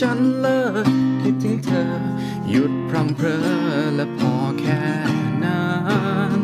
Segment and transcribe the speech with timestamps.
[0.00, 0.86] ฉันเลิก
[1.22, 1.92] คิดถึงเธอ
[2.48, 3.46] หยุดพรำเพรอ
[3.94, 4.82] และพอแค่
[5.44, 5.68] นั้
[6.36, 6.38] น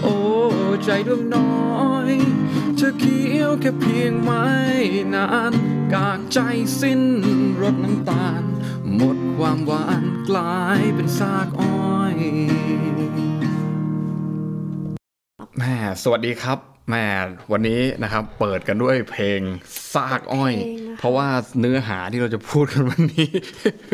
[0.00, 0.16] โอ้
[0.84, 1.52] ใจดวงน้อ
[2.10, 2.12] ย
[2.76, 4.46] เธอเคี้ยวแค่เพียงไม่
[5.14, 5.52] นาน
[5.92, 6.38] กากใจ
[6.80, 7.02] สิ้น
[7.62, 8.42] รสน้ำตาล
[8.94, 12.16] หมดความหวานกลายเป็นซากอ้อย
[15.58, 17.04] แม่สวัสดีครับ แม่
[17.52, 19.40] วันนี้นะครับเปิดกันด้วยเพลง
[19.94, 21.26] ซากอ้อยเพลงนะคะเพราะว่า
[21.60, 23.28] เนื้อหาที่เราจะพูดกันวันนี้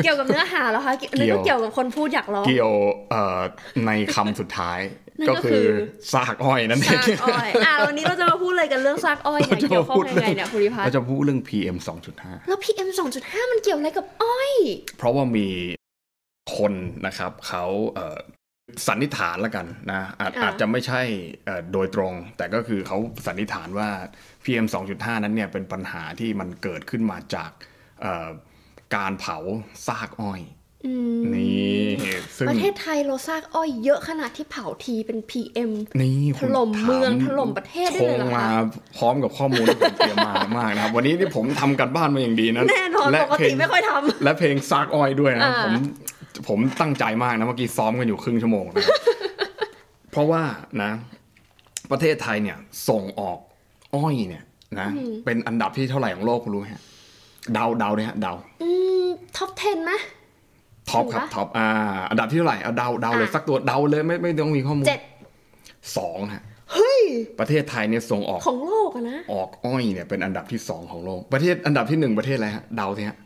[0.04, 2.72] เกี่ยวกับเนื้อหาเหรอคะเกี่ยวนึกว่าเกี่ยวกับคนพูดอยากร้องเกี่ยว
[3.10, 3.40] เอ่อ
[3.86, 4.80] ในคำสุดท้าย
[5.20, 5.70] นั่นก็ก็คืคืออ
[6.12, 11.76] ซากอ้อยนั่นเอซางกอ้อยอะวันนี้เราจะมาพูดอะไรกันเรื่องซากอ้อยเนี่ยเกี่ยวข้องยังไงเนี่ยภูริพัฒเราน์จะพูดเรื่อง PM
[12.12, 12.88] 2.5 แล้ว PM
[13.20, 14.52] 2.5 มันเกี่ยวอะไรกับอ้อย
[14.98, 15.48] เพราะว่ามี
[16.56, 16.72] คน
[17.06, 18.18] นะครับเขาเอ่อ
[18.86, 21.02] สันนิษฐานแล้วกันนะอาจอ่าอาจจะไม่ใช่
[21.44, 23.88] เอ่อโดยตรง แต่ก็คือเขาสันนิษฐานว่า
[24.44, 27.50] PM 2.5 นั้นเนี่ยเป็นปัญหาที่มันเกิดขึ้นมาจาก
[28.02, 28.28] เอ่อ
[28.96, 29.36] การเผา
[29.86, 30.42] ซากอ้อย
[30.86, 31.84] อืมนี่
[32.36, 38.48] ซึ่งประเทศไทยเราซากอ้อยเยอะขนาดที่เผาทีเป็น PM นี่ถล่มคุณเมืองถาถล่มประเทศได้ชเลยงเหรอคะมา
[38.96, 45.74] พร้อมกับข้อมูลที่ผมเตรียมมามากนะครับวันนี้นี่ผมทำกันบ้านมาอย่างดีนะแน่นอนและปกเพลติงไม่ค่อยทำและเพลงซากอ้อยด้วยนะอ่าผม
[46.48, 48.98] ผมตั้งใจมากนะเมื่อกี้ซ้อมกันอยู่ครึ่งชั่วโมงนะครับ
[50.10, 50.42] เพราะว่า
[50.82, 50.90] นะ
[51.90, 52.56] ประเทศไทยเนี่ย
[52.88, 53.38] ส่งออก
[53.94, 54.44] อ้อยเนี่ย
[54.80, 54.88] นะ
[55.24, 56.82] เป็นอันดับที่เท่าไหร่ของโลกคุณรู้ไหมฮะ
[57.52, 58.70] เดาเดาเนี่ยฮะเดาอื
[59.04, 59.92] ม top 10ไหม
[60.90, 61.68] top ครับถึงปะ top อ่า
[62.10, 65.02] อันดับที่เท่าไหร่เอาเดาเดาเลยอะสักตัวเดาเลยไม่ไม่ต้องมีข้อมูลเจ็ด
[65.96, 66.42] สองฮะ
[66.72, 67.02] เฮ้ย
[67.40, 73.16] ประเทศไทยเนี่ยส่งออกของโลกอะนะออกอ้อยเนี่ยเป็นอันดับที่สองของโลก ประเทศอันดับที่หนึ่งประเทศอะไรฮะเดาสิฮะ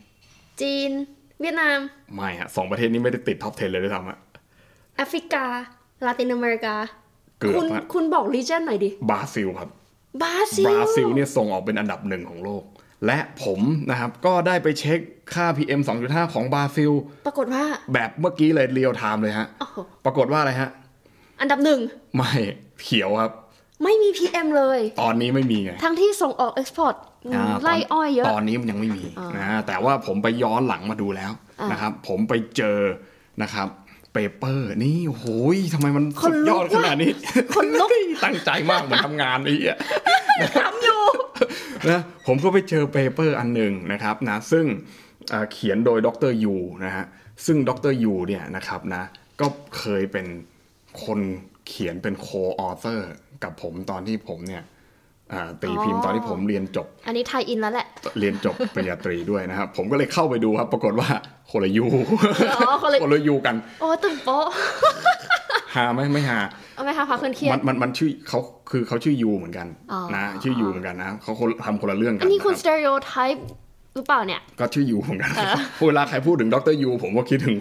[0.61, 0.91] จีน
[1.41, 1.79] เวียดนาม
[2.15, 4.17] ไม่ฮะสองประเทศนี้ไม่ได้ติด top 10 เลยด้วยซ้ำฮะ
[4.97, 5.45] แอฟริกา
[6.05, 6.75] ลาตินอเมริกา
[7.39, 9.69] เกือบคุณฮะคุณบอก region หน่อยดิ บราซิลครับ
[10.21, 12.63] บราซิลบราซิลเนี่ยส่งออกเป็นอันดับหนึ่งของโลก
[13.05, 13.59] และผม
[13.89, 14.99] นะครับ ก็ได้ไปเช็ค
[15.33, 16.91] ค่า PM 2.5 ของบราซิล
[17.25, 20.69] ปรากฏว่าแบบเมื่อกี้เลย real-time เลยฮะ โอ้โหปรากฏว่าอะไรฮะ
[21.41, 21.79] อันดับหนึ่ง
[22.15, 22.31] ไม่
[22.83, 23.31] เขียวครับ
[23.83, 27.14] ไม่มี PM เลย ตอนนี้ไม่มีไง ทั้งที่ส่งออกเอ็กซ์พอร์ตอ่า
[27.63, 29.03] ไล่อ้อยเยอะ ตอนนี้มันยังไม่มี
[29.37, 32.79] นะแต่ว่าผมไปย้อนหลังมาดูแล้วอ่านนะครับ ผมไปเจอ
[33.43, 33.67] นะครับ
[34.13, 35.25] เปเปอร์นี่โอ้โห
[35.55, 37.11] ยทำไมมันคสุนดลุยกอดขนาดนี้
[37.55, 37.89] คนลุก
[38.23, 39.77] ตั้งใจมากเหมือนทำงานไอ้เหี้ย
[40.59, 41.01] ทำอยู่
[41.89, 44.65] นะผมก็ไปเจอเปเปอร์อันหนึ่งนะครับนะซึ่ง
[45.29, 47.05] เอ่อเขียนโดยดรยูนะฮะ
[47.45, 49.03] ซึ่งดรยูเนี่ยนะครับนะ
[49.41, 49.47] ก็
[49.77, 50.25] เคยเป็น
[51.03, 51.19] คน
[51.67, 52.27] เขียนเป็นโค
[52.59, 53.09] ออเตอร์
[53.43, 54.73] กับผมตอนที่ผมเนี่ยอ่า
[55.61, 57.87] ตีพิมพ์อ๋อตอนที่ผมเรียนจบ อันนี้ไทยอินแล้วแหละ
[58.19, 61.07] เรียนจบปริญญาตรีด้วยนะครับ ผมก็เลยเข้าไปดูครับ ปรากฏว่า
[61.51, 61.85] คนละยู
[62.55, 64.45] อ๋อคนละคนละยูกัน โอ้ตื่นโป๊ะ
[65.75, 66.39] หาไหมไม่หา
[66.75, 68.39] เอาไหมคะพักเครียมัดนมันมันชื่อเขา
[68.71, 73.45] คือเขาชื่อยูเหมือนกันอ๋อนะชื่อยูเหมือนกันนะเขาคนทำคนละเรื่องกัอันนี้คุณะสรับเตอริโอไทป์
[73.95, 75.31] หรือเปล่าเนี่ย ก็ชื่อยูเหมือนกัน
[75.87, 77.55] เวลาใครพูดถึงดรยูผมก็คิดถึง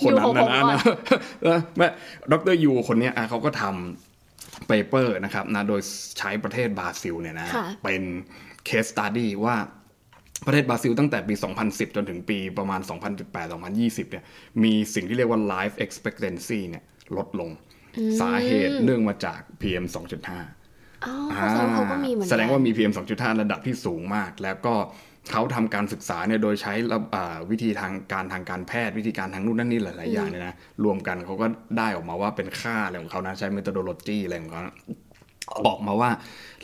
[0.00, 0.78] คนนั้นยูของผมนะก่อนนะ
[1.48, 1.86] นะแม่
[2.32, 4.07] ดรยูคนเนี้ยอะเขาก็ทำ
[4.66, 5.80] paper นะครับนะโดย
[6.18, 8.02] ใช้ประเทศบราซิลเนี่ยนะค่ะเป็น
[8.66, 9.56] case study ว่า
[10.46, 12.80] ประเทศบราซิลตั้งแต่ปี 2010 จนถึงปีประมาณ
[13.46, 14.24] 2018-2020 เนี่ย
[14.62, 16.84] มีสิ่งที่เรียกว่า life expectancy เนี่ย
[17.16, 17.50] ลดลง
[18.20, 19.84] สาเหตุเนื่องมาจาก PM
[20.44, 24.74] 2.5อ๋อเขาแสดงว่าเขาก็มีเหมือนกันแสดงว่ามี PM 2.5 ระดับที่สูงมาก แล้วก็
[25.30, 31.46] เขาทำการศึกษาเนี่ยโดยใช้ระอ่าวิธีทางการทางการแพทย์วิธีการทางนู่นนั่นนี่หลายๆอย่างเนี่ยนะรวมกันเขาก็
[31.78, 34.74] ได้ออกมาว่าเป็นค่าอะไรของเขานะใช้ methodology อะไรของเขานะ
[35.66, 36.10] ออกมาว่า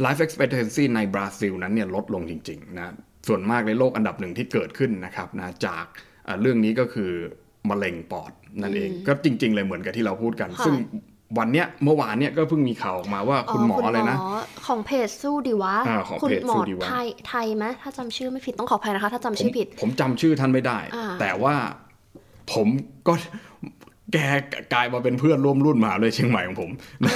[0.05, 2.95] life expectancy ในบราซิลนั้นเนี่ยลดลงจริงๆนะ
[3.29, 5.85] ส่วนมากในโลกอันดับหนึ่งที่เกิดขึ้นนะครับนะจาก
[6.27, 7.13] อ่าเรื่องนี้ก็คือ
[7.71, 8.33] มะเร็งปอด
[8.63, 10.75] นั่นเอง ก็จริง ๆ เลยเหมือนกับที่เราพูดกันค่ะซึ่ง
[11.39, 14.17] วันเนี้ยเมื่อวานเนี่ยก็เพิ่งมีข่าวออกมาว่าคุณหมออะไรนะ
[14.67, 21.55] ของเพจสู้ดีวะอ่าของคุณเพจหมอสู้ดีวะไทยไทยไหมถ้าจำชื่อไม่ผิดต้องขออภัยนะคะ ถ้าจำชื่อผิด ผมจำชื่อท่านไม่ได้อ่าแต่ว่า
[22.53, 22.67] ผม
[23.09, 23.15] ก็
[24.13, 24.19] แก
[24.73, 26.71] กลายมาเป็นเพื่อนร่วมรุ่นมหาเลยเชียงใหม่ของผม
[27.05, 27.13] นะ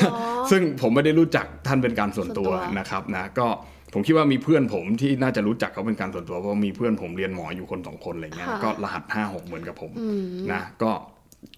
[0.50, 3.48] ซึ่งผมไม่ได้รู้จักท่านเป็นการส่วนตัวส่วนตัวนะครับนะก็
[3.94, 9.90] ผมคิดว่ามีเพื่อนผมที่น่าจะรู้จักเขาเป็นการส่วนตัวเพราะว่ามีเพื่อนผมเรียนหมออยู่คนสองคนอะไรเงี้ยก็รหัสห้าหกเหมือนกับผม
[10.52, 10.90] นะก็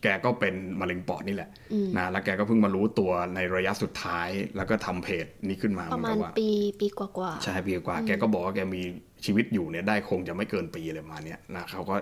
[0.03, 1.51] แกก็เป็นมะเร็งปอดนี่แหละ
[1.97, 6.49] นะแล้วแกก็เพิ่งมารู้ตัวในระยะสุดท้าย แล้วก็ทำเพจนี้ขึ้นมาประมาณเหมือนกับว่าปี
[6.81, 8.83] ปีกว่าๆใช่ปีกว่า แกก็บอกว่าแกมี
[9.25, 11.97] ชีวิตอยู่เนี่ยได้คงจะไม่เกินปีเลยประมาณเนี้ยนะเขาก็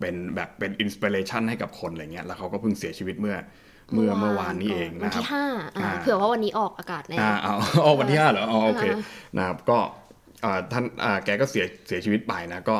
[0.00, 3.36] เป็นแบบเป็น inspiration ให้กับคนอะไรเงี้ยแล้วเขาก็เพิ่งเสียชีวิตเมื่อ
[3.94, 5.46] เมื่อเมื่อวานนี้เองวันนะครับที่ห้า
[5.76, 8.98] อ่าอ่าเผื่อว่าวันนี้ออกอากาศแน่อ่าเอาเอาวันที่ห้าเหรออ๋อโอเคอ่า
[9.36, 9.78] นะครับก็
[10.44, 12.76] อ่าท่านอ่าแกก็เสียเสียชีวิตไปนะก็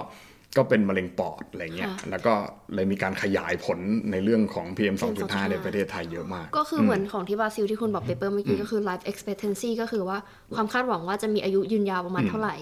[0.57, 2.33] ก็เป็นมะเร็งปอดอะไรเงี้ยค่ะแล้วก็
[2.75, 3.79] เลยมีการขยายผล
[4.11, 10.19] ในเรื่องของ PM 2.5 2.5 ในประเทศไทยเยอะมาก ก็คือเหมือนของที่บราซิลที่คุณบอก paper เมื่อกี้ก็คือ life expectancy ก็คือว่า
[10.55, 12.57] ความคาดหวังว่าจะมีอายุยืนยาวประมาณเท่าไหร่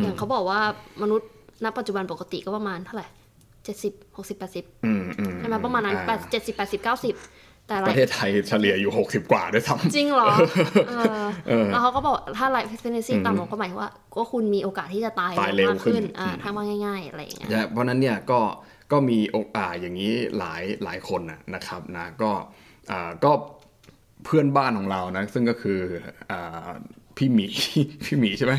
[0.00, 0.60] อย่างเขาบอกว่า
[1.02, 1.28] มนุษย์
[1.64, 3.06] ณปัจจุบันปกติก็ประมาณเท่าไหร่
[3.64, 7.14] 70 60 80อืมอืมใช่ไหมประมาณนั้นอ่แปดเจ็ดสิบแปดสิบเก้าสิบ
[7.68, 10.28] แต่ life ประเทศไทยเฉลี่ยอยู่ 60 กว่าด้วยซ้ำจริงเหรอ
[10.88, 18.40] เออเออแล้วเขาก็บอกถ้า life expectancy ต่ำลงก็หมายถึงว่าก็คุณมีโอกาสที่จะตายตายเร็วมากขึ้นขึ้นอ่าถ้าว่าง่ายๆอะไรอย่างเงี้ยใช่เพราะฉะนั้นเนี่ยก็
[18.92, 22.30] ก็มีโอกาสอย่างนี้หลายหลายคนนะนะครับนะก็
[22.90, 23.32] อ่าก็
[24.24, 25.78] เพื่อนบ้านของเรานะ ซึ่งก็คือ
[26.30, 26.68] อ่า
[27.16, 27.46] พี่หมี
[28.04, 28.54] พี่หมีใช่ไหม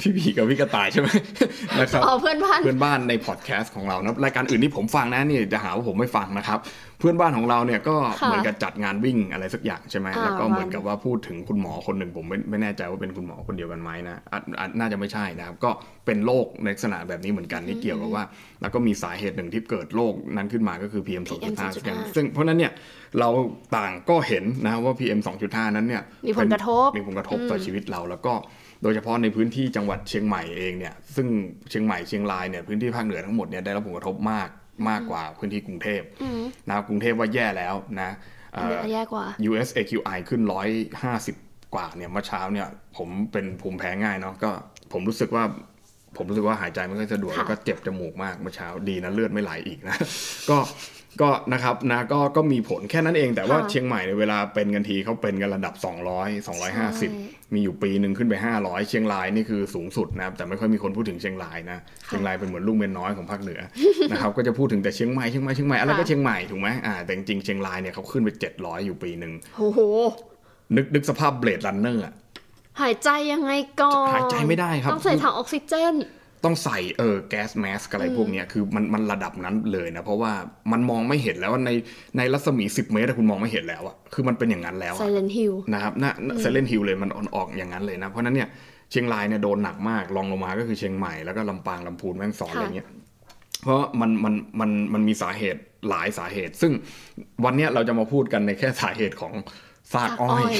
[0.00, 1.08] พี่หมีกับพี่กระต่ายใช่ไหม
[1.80, 6.58] นะครับอ๋อเพื่อนบ้านเพื่อนบ้านในพอดแคสต์ของเรานะรายการอื่นที่ผมฟังนะนี่จะหาว่าผมไม่ฟังนะครับ
[6.98, 15.70] เพื่อนบ้านของเราเนี่ยก็ค่ะเหมือนกับจัดงานวิ่งอะไรสักอย่างใช่ไหมอ่าแล้วก็เหมือนวันกับว่าพูดถึงคุณหมอคนหนึ่งผมไม่ไม่แน่ใจว่าเป็นคุณหมอคนเดียวกันไหมนะอาจอาจน่าจะไม่ใช่นะครับ ก็
[16.06, 18.24] เป็นโรคในลักษณะแบบนี้เหมือนกันที่เกี่ยวกับว่า
[18.60, 21.32] แล้วก็มีสาเหตุหนึ่งที่เกิดโรคนั้นขึ้นมาก็คือ PM 2.5
[21.76, 22.72] 2.5ซึ่งเพราะฉะนั้นเนี่ย
[23.18, 23.28] เรา
[23.76, 28.34] ต่างก็เห็นนะว่า PM 2.5 นั้นเนี่ยมีผลกระทบมีผลกระทบต่อชีวิตเราแล้วก็
[28.82, 31.26] โดยเฉพาะในพื้นที่จังหวัดเชียงใหม่เองเนี่ยซึ่ง
[31.70, 34.48] เชียงใหม่เชียงรายเนี่ยพื้นที่ภาคเหนือทั้งหมดเนี่ยได้รับผลกระทบมาก
[34.88, 38.10] มากกว่าพื้นที่กรุงเทพอืมนะครับกรุงเทพว่าแย่แล้วนะ
[38.52, 40.42] เอ่อเดี๋ยวแย่กว่า US AQI ขึ้น
[41.08, 44.50] 150 กว่าเนี่ยเมื่อเช้าเนี่ย ผมเป็นภูมิแพ้ง่ายเนาะก็
[44.92, 45.44] ผมรู้สึกว่า
[46.16, 49.96] ผมรู้สึกว่าหายใจไม่ค่อยสะดวกค่ะแล้วก็เจ็บจมูกมากเมื่อเช้าดีนะเลือดไม่ไหลอีกนะ
[50.50, 50.58] ก็
[51.22, 55.74] ก็นะครับนะก็ก็มีผลแค่นั้นเองแต่ว่าค่ะเชียงใหม่ในยเวลาเป็นกันทีเขาเป็นกันระดับ
[56.22, 56.48] 200
[56.86, 63.60] 250 มีอยู่ปีหนึ่งขึ้นไป 500 เชียงรายนี่คือสูงสุดนะครับแต่ไม่ค่อยมีคนพูดถึงเชียงรายนะเชียงรายเป็นเหมือนลูกเมียน้อยของภาคเหนือ
[64.10, 68.28] นะครับก็จะพูดถึงแต่เชียงใหม่เชียงใหม่เชียงใหม่อะไรก็ค่ะเชียงใหม่ถูกไหมอ่าแต่จริงๆเชียงรายเนี่ยเขาขึ้นไป
[68.58, 69.78] 700 อยู่ปีหนึ่งโอ้โห
[70.76, 72.14] นึกนึกสภาพ Blade Runner อะ
[72.80, 75.94] หายใจยังไงก่อนหายใจไม่ได้ครับ ต้องใส่ถังออกซิเจน
[76.44, 80.32] ต้องใส่เออ gas mask อะไรพวกเนี้ยคือมันมันระดับนั้นเลยนะ เพราะว่า
[80.72, 81.70] มันมองไม่เห็นแล้วว่าใน
[82.16, 88.48] ในรัศมี 10 เมตรอะคุณมองไม่เห็นแล้วอะคือมันเป็นอย่างนั้นแล้วอะ Silent Hill นะครับน่า Silent Hill เลยมันออกอย่างนั้นเลยนะ เพราะฉะนั้นเนี่ย
[88.90, 92.88] เชียงรายเนี่ยโดนหนักมากรองลงมาก็คือเชียงใหม่แล้วก็ลำปางลำพูนแม่ฮ่องสอนค่ะอะไรเงี้ย
[93.62, 96.72] เพราะมันมันมันมันมีสาเหตุหลายสาเหตุ ซึ่ง
[97.44, 99.32] วันเนี้ยเราจะมาพูดกันในแค่สาเหตุของ
[99.92, 100.52] ซากอ้อย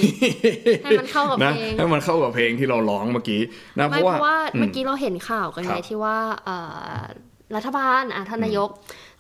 [0.84, 3.40] ให้มันเข้ากับนะเพลงให้มันเข้ากับเพลงที่เราร้องเมื่อกี้
[3.78, 6.56] นะเพไม่ราะเพว่าราะว่าอืมเมื่อกี้เราเห็นข่าวกันครัไงบที่ว่าเอ่
[6.94, 6.98] อ
[7.56, 8.70] รัฐบาลอะท่านนายก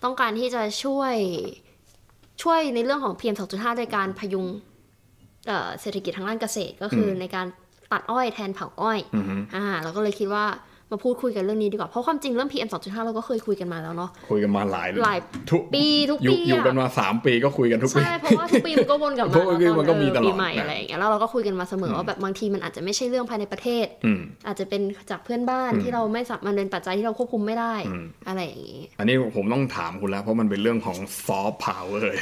[0.04, 1.14] ต้องการที่จะช่วย
[2.42, 4.46] ช่วยในเรื่องของ PM 2.5 โดยการพยุง
[5.46, 7.46] เอ่อเศรษฐกิจทางด้านเกษตรก็คืออในการ
[7.92, 10.46] ตัดอ้อยแทนเผาอ้อยอือฮึอ่าเราก็เลยคิดว่า
[10.90, 15.18] มาพูดคุยกันเรื่องนี้ดีกว่า เพราะความจริงเรื่อง PM 2.5 เราก็เคยคุยกันมาแล้วเนาะคุยกันมาหลายหลาย
[15.50, 32.12] ทุกปีทุกอยู่ปีอยู่อะกันมาสามปีก็คุยกันทุกปี ใช่ เพราะว่าทุกปีมันก็วนกลับเพมาราะว่ามันก็มีตลอดปีใหม่นะอะไรอย่างเงี้ยแล้วเราก็คุยกันมาเสมอว่าแบบบางทีมันอาจจะไม่ใช่เรื่องภายในประเทศอืมอาจจะเป็นจากเพื่อนบ้านที่เราไม่สามารถเป็นปัจจัยที่เราควบคุมไม่ได้อืมอะไรอย่างนี้ อันนี้ผมต้องถามคุณแล้ว เพราะมันเป็นเรื่องของซอฟต์พาวเวอร์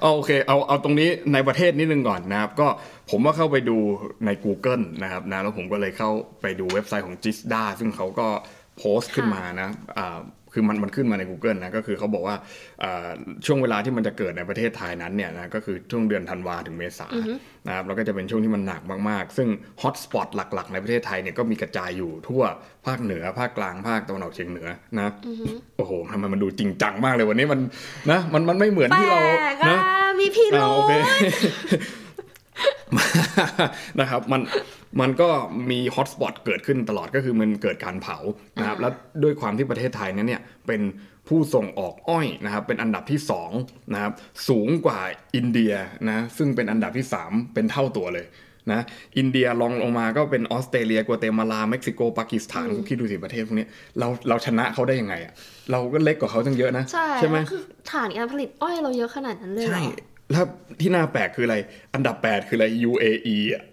[0.00, 2.68] เอาโอเคเอาเอาตรงนี้ในประเทศนิดนึงก่อนนะครับก็
[3.10, 3.76] ผมว่าเข้าไปดู
[4.26, 6.10] ใน Google นะครับนะแล้วผมก็เลยเข้า
[6.42, 8.28] ไปดูเว็บไซต์ของ Gisda ซึ่งเขาก็
[8.78, 9.68] โพสต์ขึ้นมานะ
[9.98, 10.18] อ่า
[10.52, 12.36] คือมันมันขึ้นมาใน Google นะก็คือเขาบอกว่า
[12.82, 13.08] อ่า
[13.46, 17.08] ช่วงเวลาที่มันจะเกิดในประเทศไทยนั้นเนี่ยนะก็คือช่วงเดือนธันวาถึงเมษา
[17.66, 19.48] นะครับแล้วก็จะเป็นช่วงที่มันหนักมากๆ ซึ่ง
[19.82, 22.42] ฮอตสปอตหลัก ๆ ในประเทศไทยเนี่ยก็มีกระจายอยู่ทั่ว
[22.86, 24.68] ภาคเหนือ ภาคกลางภาคตะวันออกเฉียงเหนือ
[24.98, 25.08] นะ
[25.76, 27.60] โอ้โหทำไมมันดูจริงจังมากเลยวันนี้มัน
[28.10, 30.92] นะมันมันไม่เหมือนแปลที่เรากนะอะมีพี่อ่ารู้โอเค
[34.00, 34.40] นะครับมัน
[35.00, 35.28] มันก็
[35.70, 38.16] มีฮอตสปอตเกิดขึ้นตลอดก็คือมันเกิดการเผา
[38.58, 40.82] นะครับแล้วด้วยความที่ประเทศไทยนั้นเนี่ยเป็น
[41.28, 43.20] ผู้ส่งออกอ้อยนะครับเป็นอันดับที่
[43.56, 44.12] 2นะครับ
[44.48, 45.00] สูงกว่า
[45.36, 45.72] อินเดีย
[46.10, 48.26] นะซึ่งเป็นอันดับที่ 3 เป็นเท่าตัวเลย
[48.72, 48.80] นะ
[49.18, 53.66] อินเดียรองลงมาก็เป็นออสเตรเลียกัวเตมาลาเม็กซิโกปากีสถานคิดดูสิประเทศพวกนี้
[53.98, 55.32] เราเราชนะเขาได้ยังไงอะ
[55.70, 56.84] เราก็เล็กกว่าเขาตั้งเยอะนะ
[57.18, 59.82] ใช่ไหมแล้วคือฐานการผลิตอ้อยเราเยอะขนาดนั้นเลยเหรอใช่
[60.30, 60.44] แล้ว
[60.80, 61.56] ที่น่าแปลกคืออะไร
[61.94, 63.64] อันดับ 8 คืออะไร UAE อะ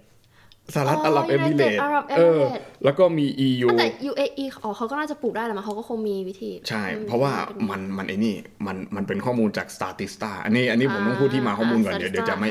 [0.74, 7.32] สหรัฐอ๋ออาหรับเอมิเรต United Arab เออ Emirates แล้วก็มี EU แต่ UAE อ๋อเขาก็น่าจะปลูกได้แหละมั้งเขาก็คงมีวิธี ใช่อืมเพราะว่า
[7.70, 12.50] มันมันไอ้นี่มันมันเป็นข้อมูลจาก Statista อันนี้อันนี้ผมต้องพูดที่มาข้อมูลก่อนอ่าเดี๋ยวเดี๋ยวจะ Statista ไม่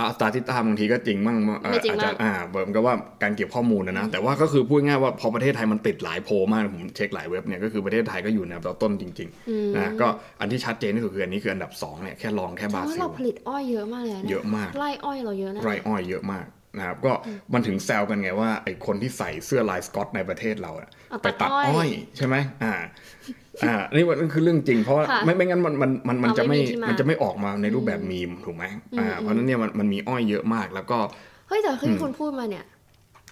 [0.00, 10.08] ค่ะอ่า Statista บางทีก็จริงบ้างเอ่อไม่จริงอาจจะบ้างอ่าเบิร์มก็ว่าการเก็บข้อมูลนะนะ แต่ว่าก็คือพูดง่ายว่าพอประเทศไทยมันติดหลายโพลมากผมเช็คหลายเว็บเนี่ยก็คือประเทศไทยก็อยู่ในอันดับต้นจริงๆนะก็
[10.40, 16.46] อันที่ชัดเจนที่สุดคืออันนี้คืออันดับสองเนี่ยแค่รองแค่เพบราราะว่าซิเราลผลิตอ้อยเยอะมากเลยนเยอะมากไร่อ้อยเราเยอะนะไรอ้อยเยอะมาก
[16.78, 17.12] นะครับก็
[17.52, 22.74] มันถึงแซวกันไงว่าไอคนที่ใส่เสื้อลายสกอตในประเทศเราอะเอาไปตัดตัดอ้อยอ้อยใช่ไหมอ่า
[23.62, 28.64] อ่านี่มันคือเรื่องจริง เพราะว่าค่ะไม่ไม่งั้นมันมันมันมันเอาจะไม่ไม่มีที่มามัมันจะไม่ออกมาในรูปแบบมีมถูกไหม
[28.98, 30.98] อ่าอืมเพราะฉะนั้นเนี่ยมันมันมีอ้อยเยอะมากแล้วก็
[31.48, 32.64] เฮ้ยแต่ที่คุณพูดมาเนี่ย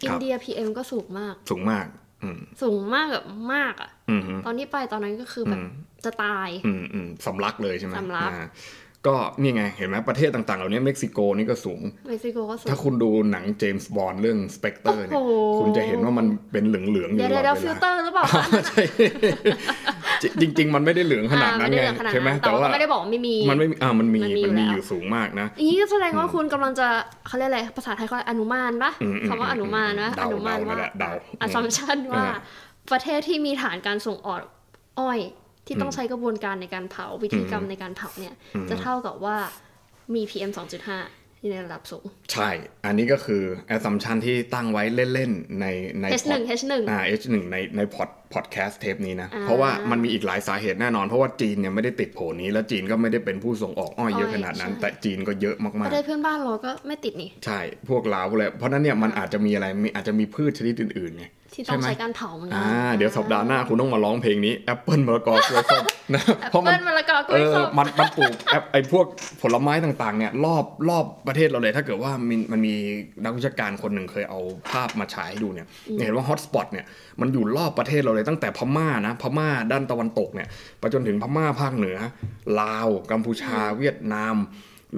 [0.01, 1.87] คอิรันบเดีย PM ก็สูงมาก สูงมาก
[2.23, 5.69] อืมสูงมากแบบมากอะอืมฮึตอนที่ไปตอนนั้นก็คือแบบอืม
[6.05, 8.47] จะตายอืมอืมสำลักเลยใช่ไหมสำลักอ่า
[9.07, 18.83] ก็นี่ไง เห็นไหมประเทศต่างๆ เหล่านี้เม็กซิโกนี่ก็สูง เม็กซิโกก็สูง ถ้าคุณดูหนัง James Bond เรื่อง Spectre เนี่ยโอ้โหคุณจะเห็นว่ามันเป็นเหลืองๆอยู่เดี๋ยวตลอดเวลาเดี๋ยวเวฟิลลาเตอร์หรือเปล่าคะใช่
[20.41, 26.89] จริง ๆ มันไม่ได้เหลืองขนาดนั้นอ่ไงไม่ได้เหลืองขนาดนั้นใช่ไหมแต่แต่ว่าว่าก็ไม่ได้บอกว่าไม่มีมันไม่มีอ่ามันมีมันมีมันมีอยู่แล้วอยู่สูงมากนะอย่างนี้ก็แสดงว่าคุณกำลังจะ
[27.27, 32.37] เขาเรียกอะไรภาษาไทยเขาอนุมานปะอืมอืมคำว่าอนุมานนะเดาอนุมานเดาว่านั่นแหละเดา assumption ว่าอ่า
[32.93, 34.41] ประเทศที่มีฐานการส่งออก
[35.01, 35.19] อ้อย
[35.69, 39.37] ที่ต้องอืมใช้กระบวนการในการเผาวิธีกรรมในการเผาเนี่ยอืมจะเท่ากับว่า
[40.15, 42.49] มี PM 2.5ที่ในระดับสูง ใช่
[42.85, 43.43] อันนี้ก็คือ
[43.75, 44.83] assumption ที่ตั้งไว้
[45.15, 45.67] เล่น ๆ ใน
[46.01, 69.07] ใน H1 H1 อ่า H1 ในใน pod podcast เทปนี้นะอ่าเพราะว่ามันมีอีกหลายสาเหตุแน่นอน เพราะว่าจีนเนี่ยไม่ได้ติดโผนี้ แล้วจีนก็ไม่ได้เป็นผู้ส่งออกอ้อยเยอะอ้อยขนาดนั้นใช่แต่จีนก็เยอะมากประเทศเพื่อนบ้านเราก็ไม่ติดนี่ๆใช่ พวกลาวพวกอะไรเพราะฉะนั้นเนี่ยมันอาจจะมีอะไรมีอาจจะมีพืชชนิดอื่นๆไงที่ต้องใช่ไหมใช้การเผาเหมือนกัอ่าเดี๋ยวสัปดาห์หน้าคุณต้องมาร้องเพลงนี้แอปเปิลมะละกอกล้วยส้มนะเพราะมัเปิ้นลมะละกอกล้เอวยอส้มมันมันปลูกแอปไอ้พวก
[69.43, 72.75] ผลไม้ต่างๆเนี่ยรอบรอบประเทศเราเลย ถ้าเกิดว่ามันมันมี
[73.25, 75.67] นักวิชาการคนหนึ่งเคยเอาภาพมาฉายให้ดูเนี่ย
[76.05, 76.85] เห็นว่า hotspot เนี่ย
[77.21, 80.49] มันอยู่รอบประเทศเราเลยตั้งแต่พม่านะพม่าด้านตะวันตกเนี่ย
[80.79, 81.99] ไปจนถึงพม่าภาคเหนือ
[82.61, 84.37] ลาวกัมพูชาเวียดนาม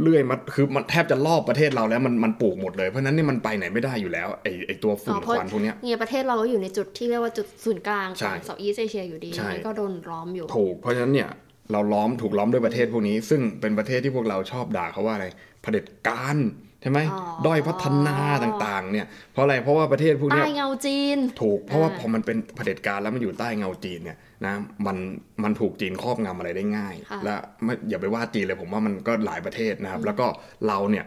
[0.00, 11.30] เลื่อยมาคือมันแทบจะรอบประเทศเราแล้วมันมันปลูกหมดเลยเพราะฉะนั้นนี่มันไปไหนไม่ได้อยู่แล้วไอ้ไอ้ตัวฝุ่นอ๋อเพคราะวันพวกเนี้ยเนี่ยประเทศเราก็อยู่ในจุดที่เรียกว่าจุดศูนย์กลางใช่ของเซาท์อีสเอเชียอยู่ดีใช่นี่ก็โดนล้อมอยู่ถูกเพราะฉะนั้นเนี่ย
[11.72, 15.26] เราล้อมถูกล้อมด้วยประเทศพวกนี้ ซึ่งเป็นประเทศที่พวกเราชอบด่าเขาว่าอะไร
[15.62, 16.36] เผด็จการ
[16.82, 24.54] ใช่ไหมอ๋อด้อยพัฒนาต่างๆเนี่ยเพราะอะไรเพราะว่าประเทศพวกใต้เนี้ยเงาจีน ถูกเพราะว่าอ่าพอมันเป็นเผด็จการแล้วมันอยู่ใต้เงาจีนเนี่ยนะ
[24.86, 24.96] มัน
[25.44, 27.34] มันถูกจีนครอบงำอะไรได้ง่ายค่ะและ
[27.64, 30.26] ไม่อย่าไปว่าจีนเลยผมว่ามันก็หลายประเทศนะครับ แล้วก็
[30.68, 31.04] เราเนี่ย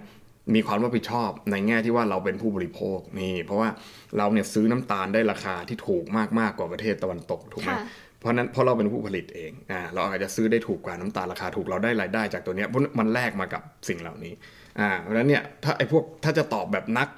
[0.55, 3.69] มีความรับผิดชอบในแง่ที่ว่าเราเป็นผู้บริโภคนี่เพราะว่า
[4.17, 7.79] เราเนี่ยซื้อน้ำตาลได้ราคาที่ถูกมากมากๆกว่าประเทศตะวันตกถูกไหมค่ะ
[8.19, 14.33] เพราะนั้นเพราะเราเป็นผู้ผลิตเองอ่าเราอาจจะซื้อได้ถูกกว่าน้ำตาลราคาถูกเราได้รายได้จากตัวเนี้ยเพราะมันแลกมากับสิ่งเหล่านี้
[14.79, 17.09] อ่าเพราะฉะนั้นเนี่ยถ้าไอ้พวกถ้าจะตอบแบบนัก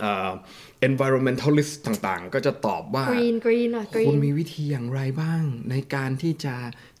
[0.00, 0.30] เอ่อ
[0.88, 6.54] environmentalist ต่างๆ ก็จะตอบว่ากรีนกรีนอะกรีคุณนมีวิธีอย่างไรบ้าง ในการที่จะ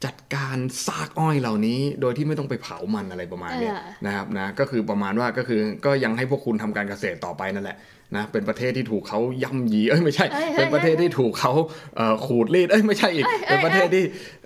[0.04, 0.56] จัดการ
[0.86, 7.78] ซากอ้อยเหล่านี้ โดยที่ไม่ต้องไปเผามันอะไรประมาณเนี้ยเออนะครับนะก็คือประมาณว่าก็คือก็ยังให้พวกคุณทำการเกษตรต่อไปนั่นแหละ
[8.16, 11.52] นะเป็นประเทศที่ถูกเขาย่ำยีเอ้ยไม่ใช่เอ้ยเอ้ยเป็นประเทศที่ถูกเขา
[11.96, 14.45] เอ่อขูดรีดเอ้ยไม่ใช่อีกเอ้ยเป็นประเทศที่อ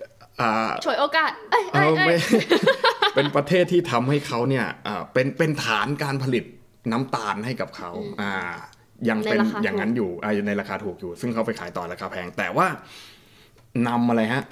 [0.85, 2.19] ฉวยโอกาสเอ้ยเอเอ้ยอเอ้ไม่ย
[3.15, 6.43] เป็นประเทศที่ทำให้เขาเนี่ยเอ่อเป็นเป็นฐานการผลิต
[6.91, 7.89] น้ำตาลให้กับเขา
[8.21, 8.33] อ่า
[9.09, 12.67] ยังเป็นในราคาอย่างนั้นอยู่อ่าในราคาถูกอยู่ ซึ่งเขาไปขายต่อราคาแพง แต่ว่า
[13.87, 14.43] นำอะไรฮะ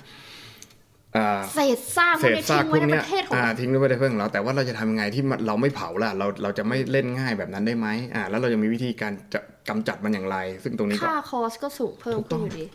[1.17, 12.65] อ่าเศษซากพเศวกษนี้ซาทิ้กงพไว้วกในเนี้ปยระเทศของอ่าเราทิ้งไว้ในประเทศของเราแต่ว่าเราจะทำยังไงที่มันเราไม่เผาล่ะเราเราจะไม่เล่นง่ายแบบนั้นได้ไหมอ่าแล้วเราจะมีวิธีการจะกำจัดมันอย่างไร ซึ่งตรงนี้ก็ค่าคอสก็สูงเพิ่มถูกต้ขึ้อนงอยู่ดี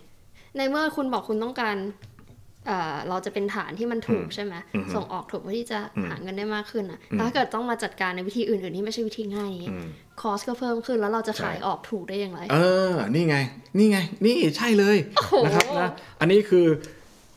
[0.57, 1.75] ในเมื่อคุณบอกคุณต้องการ
[2.67, 9.87] เอ่อเราจะเป็นฐานที่มันถูกอืมใช่ไหมอืมส่งออกถูกเพื่อที่จะอืมหาเงินได้มากขึ้นอะอืมแต่ถ้าเกิดต้องมาจัดการในวิธีอื่นๆที่ไม่ใช่วิธีง่ายนี้อืม
[10.21, 12.57] คอสก็เพิ่มขึ้นแล้วเราจะใช่ขายออกถูกได้อย่างไร เอ
[12.91, 13.37] อ นี่ไง
[13.77, 16.65] นี่ไง นี่ใช่เลยโอ้โหนะครับนะอันนี้คือ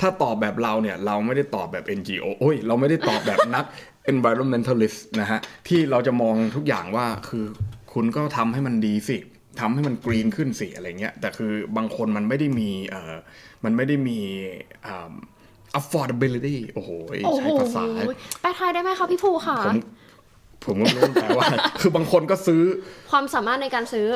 [0.00, 3.64] ถ้าตอบแบบเราเนี่ย เราไม่ได้ตอบแบบ NGO โอ้ย เราไม่ได้ตอบแบบนัก
[4.12, 7.44] environmentalist นะฮะ ที่เราจะมองทุกอย่างว่าคือ
[7.92, 9.16] คุณก็ทำให้มันดีสิ
[9.60, 13.14] ทำให้มันกรีนขึ้นสิอะไรเงี้ย แต่คือบางคนมันไม่ได้มีเอ่อ
[13.64, 14.18] มันไม่ได้มี
[14.86, 15.12] อ่า
[15.78, 16.90] affordability โอ้โห
[17.24, 17.84] โอ้โหใช้ภาษา
[18.40, 19.76] แปลไทยได้ไหมคะพี่ภูค่ะ ผม
[20.64, 22.62] ผมก็ไม่รู้แปลว่าอะไรคือบางคนก็ซื้อ
[23.10, 24.08] ความสามารถในการซื้อ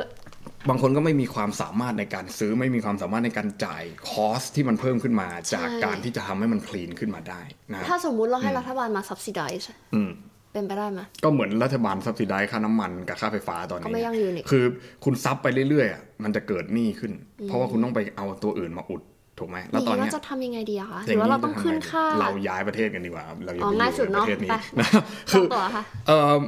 [0.69, 10.11] บางคนก็ไม่มีความสามารถในการซื้อไม่มีความสามารถในการจ่ายคอสที่มันเพิ่มขึ้นมาจากใช่การที่จะทำให้มันคลีนขึ้นมาได้นะถ้าสมมุติเราให้รัฐบาลมา subsidize อืม
[10.53, 14.65] เป็นไปได้ไหมก็เหมือนรัฐบาลซับซิไดค่าน้ำมันกับค่าไฟฟ้าตอนก็นี้ไม่ยั่งยืนอีกคือ
[15.05, 17.13] คุณซับไปเรื่อยๆอะมันจะเกิดหนี้ขึ้น
[17.47, 19.03] เพราะว่าคุณต้องไปเอาตัวอื่นมาอุด
[19.39, 24.89] ถูกไหมแล้วตอนนี้เนี้ยเราจะทำยังไงดีอะคะหย่รือว่าเรานี้ต้องจะทำไขึ้นค่า เราย้ายประเทศกันดีกว่าครับเราอย่าอ๋อไปง่ายสุดอยู่เนอะในประเทศนี้ไปนะ
[25.33, 26.39] สคือองตัวค่ะเออ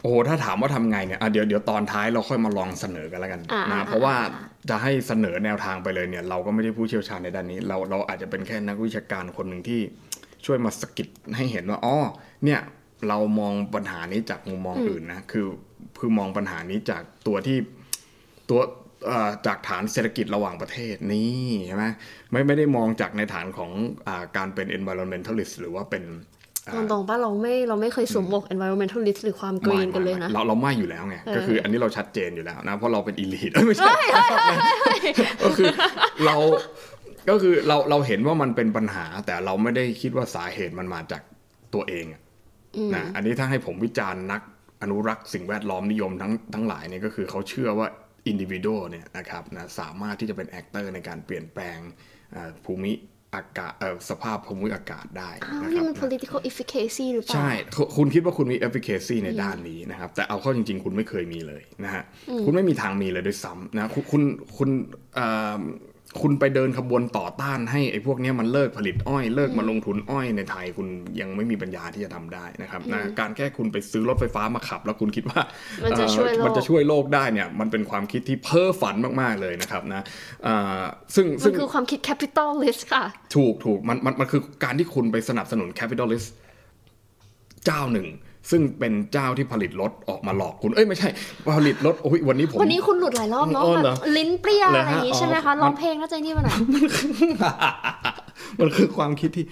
[0.00, 9.80] โอ้โหถ้าถามว่าทำไงเนี่ยอะเดี๋ยวเดี๋ยวตอนท้ายเราค่อยมาลองเสนอกันแล้วกันอ่านะอ่าเพราะว่าอ่าจะให้เสนอแนวทางไปเลยเนี่ย เราก็ไม่ได้ผู้เชี่ยวชาญในด้านนี้ เราเราอาจจะเป็นแค่นักวิชาการคนหนึ่งที่
[10.46, 11.96] ช่วยมาสกิดให้เห็นว่าอ๋อ
[12.44, 12.60] เนี่ย
[13.08, 15.46] เรามองปัญหานี้จากมุมมองอื่นนะคือ
[15.98, 17.58] คือมองปัญหานี้จากตัวที่
[18.50, 18.60] ตัว
[19.06, 21.84] เอ่อจากฐานเศรษฐกิจระหว่างประเทศนี่ใช่ไหม
[22.30, 23.70] ไม่ไม่ได้มองจากในฐานของ
[24.06, 26.04] อาการเป็น environmentalist หรือว่าเป็น
[26.74, 33.94] ตรงๆป่ะเราไม่เราไม่เคยสวมหมวก environmentalist หรือความกรีนกันเลยนะ เราเราไม่อยู่แล้วไงเออก็คืออันนี้เราชัดเจนอยู่แล้วนะ เพราะเราเป็นอีลิทไม่ใช่
[35.44, 35.68] ก็คือ
[36.24, 36.36] เรา
[37.28, 41.22] ก็คือเราเราเห็นว่ามันเป็นปัญหา แต่เราไม่ได้คิดว่าสาเหตุมันมาจาก
[41.74, 42.20] ตัวเองอะ
[42.94, 44.42] นะอันนี้ถ้าให้ผมวิจารณ์นัก
[44.82, 47.86] อนุรักษ์สิ่งแวดล้อมนิยมทั้งทั้งหลายเนี่ยก็คือเขาเชื่อว่า
[48.26, 51.78] individual เนี่ยนะครับนะสามารถที่จะเป็น actor ในการเปลี่ยนแปลง
[52.32, 52.92] เอ่อภูมิ
[53.34, 62.02] อากาศเอ่อสภาพภูมิอากาศได้อ้าวนะคนี่รับมัน political efficacy หรือเปล่า ใช่คุณคุณคิดว่าคุณมี efficacy ในด้านนี้นะครับ แต่เอาเข้าจริง ๆ คุณไม่เคยมีเลยนะฮะ
[62.44, 64.22] คุณไม่มีทางมีเลยด้วยซ้ำนะ คุณ
[64.58, 64.70] คุณ
[66.22, 70.86] คุณเอ่อคุณไปเดินขบวนต่อต้านให้ไอ้พวกเนี้ยมันเลิกผลิตอ้อยเลิกมาลงทุนอ้อยในไทยคุณ
[71.20, 75.40] ยังไม่มีปัญญาที่จะทำได้นะครับนะการแค่คุณไปซื้อรถไฟฟ้ามาขับ แล้วคุณคิดว่า
[75.84, 80.02] มันจะช่วยโลกเอ่อมันจะช่วยโลกได้เนี่ยมันเป็นความคิดที่เพ้อฝันมากๆเลยนะครับนะ
[80.46, 80.82] อ่า
[81.14, 83.04] ซึ่งมัซึ่นงคือความคิด capitalist ค่ะ
[83.36, 86.26] ถูกถูกมันมันมันคือการที่คุณไปสนับสนุน capitalist
[87.64, 88.08] เจ้าหนึ่ง
[88.50, 91.08] ซึ่งเป็นเจ้าที่ผลิตรถออกมาหลอกคุณ เอ้ยไม่ใใช่
[91.56, 96.56] ผลิตรถโอ้ยวันนี้ผม วันนี้คุณหลุดหลายรอบเนาะอ๋อแบเหรอบลิ้นเปรี้ยเหรอะอไรฮะอย่างงี้อ๋อใช่ไหมคะมันร้องเพลงน่าจะนี่มาหน่อย
[98.60, 99.44] มันคือความคิดที่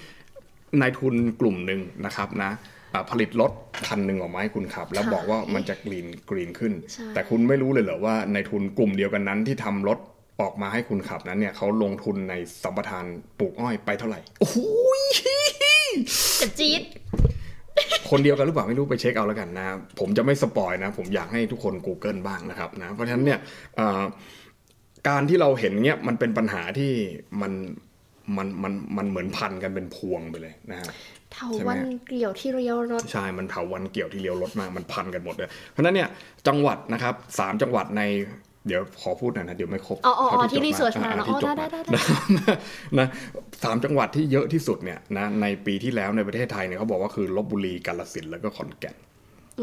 [0.81, 2.51] นายทุนกลุ่มหนึ่งนะครับนะ
[2.95, 3.53] อ่าผลิตรถ
[3.89, 9.99] คันหนึ่งออกมาให้คุณขับ แล้วค่ะบอกว่ามันจะกรีนกรีนขึ้นใช่แต่คุณไม่รู้เลยเหรอว่านายทุนกลุ่มเดียวกันนั้นที่ทำรถ
[10.41, 13.05] ออกมาให้คุณขับนั้นเนี่ยเขาลงทุนในสัมปทาน
[13.39, 14.57] ปลูกอ้อยไปเท่าไหร่ โอ้โห
[16.41, 16.83] จะจี๊ด
[18.11, 19.67] คนเดียวกันหรือเปล่าไม่รู้ไปเช็คเอาแล้วกันนะ
[20.01, 23.39] ผมจะไม่สปอยนะ ผมอยากให้ทุกคน Google บ้างนะครับนะเพราะฉะนั้นเนี่ย
[23.77, 24.03] เอ่อ
[25.09, 26.93] การที่เราเห็นเนี่ยมันเป็นปัญหาที่
[27.43, 27.53] มัน
[28.37, 30.91] มันมันมันเหมือนพันกันเป็นพวงไปเลยนะฮะ
[31.33, 36.09] เถาใช่ไหมวันเกลี่ยวที่เรียวรถใช่ มันเถาวันเกี่ยวที่เลี้ยวรถมากมันพันกันหมดเลยเพราะฉะนั้นเนี่ย
[36.49, 38.03] จังหวัดนะครับสามจังหวัดใน
[38.67, 42.57] เดี๋ยวขอพูดหน่อยนะเดี๋ยวไม่ครบอ๋ออ๋ออ๋อเท่าที่จดรีเสิร์ชมาอ่เนอะที่อ๋อจบได้มาได้ได้นะ
[42.99, 43.07] นะ
[43.63, 48.97] สามจังหวัดที่เยอะที่สุดเนี่ยนะในปีที่แล้วในประเทศไทยเนี่ยเขาบอกว่าคือลบบุรีกาฬสินธุ์แล้วก็ขอนแก่น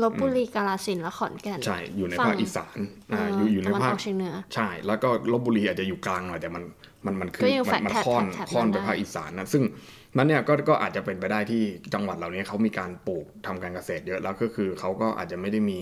[0.04, 2.78] ลบบุรีกาฬสินธุ์และขอนแก่นใช่อยู่ในฝั่งภาคอีสาน
[3.14, 6.64] อ่าอยู่อยู่ในตะวันภาอคอกเฉียงเหนือใช่ แล้วก็ลบบุรีอาจจะอยู่กลางหน่อยแต่มัน
[7.06, 9.64] มันมันขึ้นก็ยังมัแฟลตมันแท็บค่อนแท็บค่อนมันไปได้ภาคอีสานนะซึ่ง
[10.18, 11.62] นั้นเนี่ยก็ก็อาจจะเป็นไปได้ที่
[11.94, 15.82] จังหวัดเหล่านี้เขามีการปลูกทำการเกษตรเยอะแล้วก็คือเขาก็อาจจะไม่ได้มี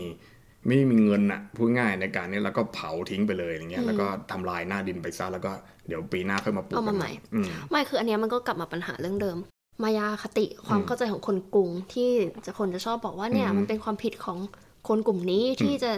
[0.68, 5.52] ไม่ได้มีเงินอะพูดง่ายในการนี้แล้วก็เผาทิ้งไปเลยอย่างเงี้ยแล้วก็ทำลายหน้าดินไปซะแล้วก็
[5.88, 9.38] เดี๋ยวปีหน้าค่อยมาปลูกเอามากันใหม่อืมไม่คืออันเนี้ยมันก็กลับมาปัญหาเรื่องเดิม
[9.84, 12.10] มายาคติความเข้าใจของคนกรุงที่
[12.46, 14.38] จะคนจะชอบบอกว่าเนี่ยอือฮึมันเป็นความผิดของ
[14.88, 15.92] คนกลุ่มนี้ที่จะ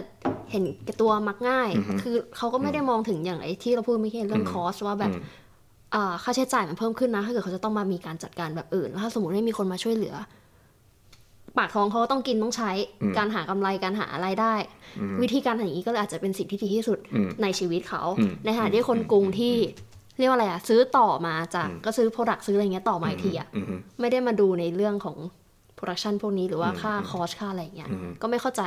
[0.50, 5.22] เห็นแก่ตัวมักง่ายอือฮึคือเขาก็ไม่ได้มองถึงอย่างไอ้ที่เราพูดเมื่อกี้เรื่องคอสว่าแบบอืม
[5.94, 10.14] อ่าค่าใช้จ่ายมันเพิ่มขึ้นนะ ถ้าเกิดเขาจะต้องมามีการจัดการแบบอื่นแล้วถ้าสมมติไม่มีคนมาช่วยเหลือ
[11.58, 12.70] ปากท้องเขาก็ต้องกินต้องใช้
[13.02, 14.54] อืมการหากำไรการหารายได้
[15.22, 19.54] วิธีการอย่างนี้ก็เลยอาจจะเป็นสิ่งที่ดีที่สุดอืมในชีวิตเขาอืมในขณะที่คนกรุงที่
[20.18, 25.16] เรียกว่าอะไรอะซื้อต่อมาจากก็ซื้อ Product ซื้ออะไรเงี้ยต่อมาอีกทีอะอืมอืมไม่ได้มาดูในเรื่องของ
[25.78, 28.62] Production พวกนี้หรือว่าค่าคอสค่าอะไรเงี้ยอืมก็ไม่เข้าใจ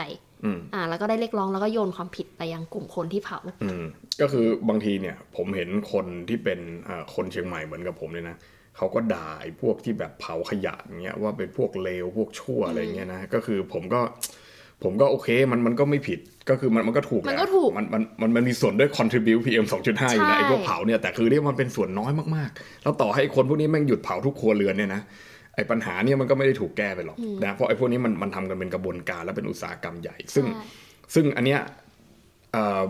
[0.46, 3.84] อืมอ่าแล้วก็ได้เรียกร้องแล้วก็โยนความผิดไปยังกลุ่มคนที่เผาอืม
[4.22, 8.36] ก็คือบางทีเนี่ยผมเห็นคนที่เป็นเอ่อคนเชียงใหม่เหมือนกับผมเลยนะ
[8.78, 14.02] เขาก็ด่าไอ้พวกที่แบบเผาขยะอย่างเงี้ยว่าเป็นพวกเลวพวกชั่วอะไรเงี้ยนะก็คือผมก็
[14.84, 25.02] ผมก็โอเคมันมันก็ไม่ผิดก็คือมันมันก็ถูกแหละมันก็ถูกมันมันมันมันมีส่วนด้วย contribute PM 2.5 อยู่นะใช่ไอ้พวกเผาเนี่ยแต่คือเรียกมันเป็นส่วนน้อยมากๆ แล้วต่อให้คนพวกนี้แม่งหยุดเผาทุกครัวเรือนเนี่ยนะ
[25.56, 30.64] ไอ้ปัญหาเนี่ยมันก็ไม่ได้ถูกแก้ไปหรอกนะเพราะไอ้พวกนี้มันมันทำกันเป็นกระบวนการและเป็นอุตสาหกรรมใหญ่ ซึ่งใช่
[31.14, 31.83] ซึ่งอันเนี้ยเอ่อ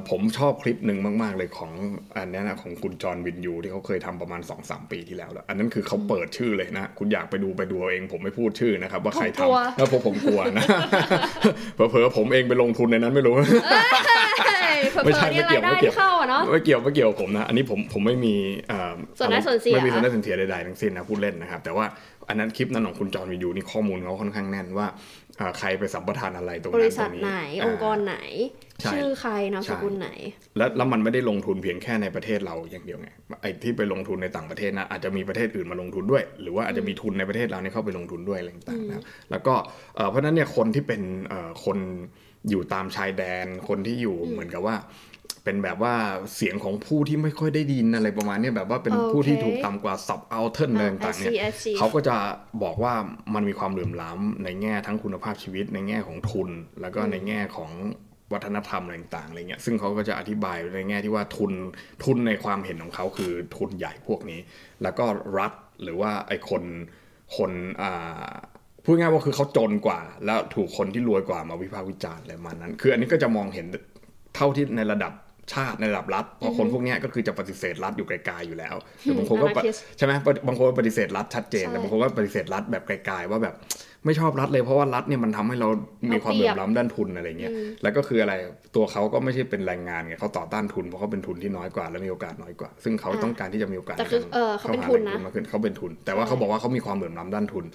[0.10, 1.72] ผมชอบคลิปหนึ่งมาก ๆ เลยของ
[2.16, 10.66] อันเนี้ยนะของคุณจอห์นวินยูที่เขาเคยทำประมาณ2อสปีที่แล้วแล้วอันนั้นคือเขาเปิดชื่อเลยนะ คุณอยากไปดูไปดูเอาเองผมไม่พูดชื่อนะครับ ว่าใครผมกลัวทำแล้วผมผมกลัวนะ
[11.76, 13.44] เผลอๆผมเองไปลงทุนในนั้นไม่รู้ไม่
[14.08, 18.36] ใช่เผลอๆไม่เนี่ยเกี่ยวไม่เกี่ยวรายได้ที่เข้าอะเนาะไม่เกี่ยวไม่เกี่ยวกับผมนะ อันนี้ผมผมไม่มี
[18.70, 21.86] เอ่อส่วนได้ส่วนเสียไม่มีส่วนได้ส่วนเสียใดๆทั้งสิ้นนะพูดเล่นนะครับ แต่ว่า
[22.30, 25.23] อันนั้นคลิปนั้นของคุณจอห์นวินยูนี่ข้อมูลเขาค่อนข้างแน่นว่าเอ่อ
[25.60, 28.18] ใครไปสัมปทานอะไรตรงบนั้นริษัตรทงนี้ไหนาองค์กรไหน
[28.82, 30.10] ใช่ชื่อใครนามสกุลไหน
[30.58, 33.10] แล้วแล้วมันไม่ได้ลงทุนเพียงแค่ในประเทศเราอย่างเดียวไง
[33.42, 39.54] ไอ้ที่ไปลงทุนในต่างประเทศนะอาจจะมีประเทศอื่นมาลงทุนด้วย หรือว่าอาจจะมีทุนในประเทศเราเนี่ยเข้าไปลงทุนด้วยอะไรต่างๆนะครับแล้วก็
[39.96, 41.78] เอ่อเพราะฉะนั้นเนี่ยคนที่เป็นเอ่อคน
[42.50, 44.76] อยู่ตามชายแดนคนที่อยู่เหมือนกับว่า
[45.44, 45.94] เป็นแบบว่า
[46.36, 52.16] เสียงของผู้ที่ไม่ค่อยได้ยินอะไรประมาณเนี้ยแบบว่าเป็นผู้ที่ถูกต่ำกว่าสับเอาเทิร์นอะไรต่างๆเนี่ย I see, I see เขาก็จะ
[52.64, 52.94] บอกว่า
[53.34, 56.50] มันมีความเหลื่อมล้ำในแง่ทั้งคุณภาพชีวิตในแง่ของทุน
[56.82, 57.72] แล้วก็ในแง่ของ
[58.34, 61.52] วัฒนธรรมอะไรต่างๆอะไรเงี้ยซึ่งเขาก็จะอธิบายในแง่ที่ว่าทุน
[62.04, 64.40] ทุนในความเห็นของเขาคือทุนใหญ่พวกนี้
[64.84, 65.06] แล้วก็
[65.38, 66.64] รัฐหรือว่าไอ้คน
[67.38, 68.32] คนอ่า
[68.84, 73.66] พูดง่ายว่าคือเขาจนกว่า แล้วถูกคนที่รวยกว่ามาวิพากษ์วิจารณ์อะไรประมาณนั้น คืออันนี้ก็จะมองเห็น
[74.36, 75.12] เท่าที่ในระดับ
[75.54, 80.14] ชาติในระดับรัฐเพราะคนพวกเนี้ยก็คือจะปฏิเสธรัฐอยู่ไกลๆอยู่แล้วแต่บางคนก็ปฏิ Anarchist ใช่ไหม
[80.48, 83.56] บางคนก็ปฏิเสธรัฐชัดเจนใช่แต่บางคนก็ปฏิเสธรัฐแบบไกลๆว่าแบบ
[84.06, 85.70] ไม่ชอบรัฐเลยเพราะว่ารัฐเนี่ยมันทำให้เรา
[86.12, 87.52] มีความเหลื่อมล้ำด้านทุนอะไรเงี้ย
[87.84, 88.34] แล้วก็คืออะไร
[88.76, 97.66] ตัวเขาก็ไม่ใช่เป็นแรงงานไงเขาต่อต้านทุนเพราะเขาเป็นทุนที่น้อยกว่าและมีโอกาสน้อยกว่า ซึ่งเขาต้องการที่จะมีโอกาสแต่คือในการเออเขาเป็นหทุนนะแหล่งมากขึ้นเขาเป็นทุน แต่ว่าเขาบอกว่าเขามีความเหลื่อมล้ำด้านทุน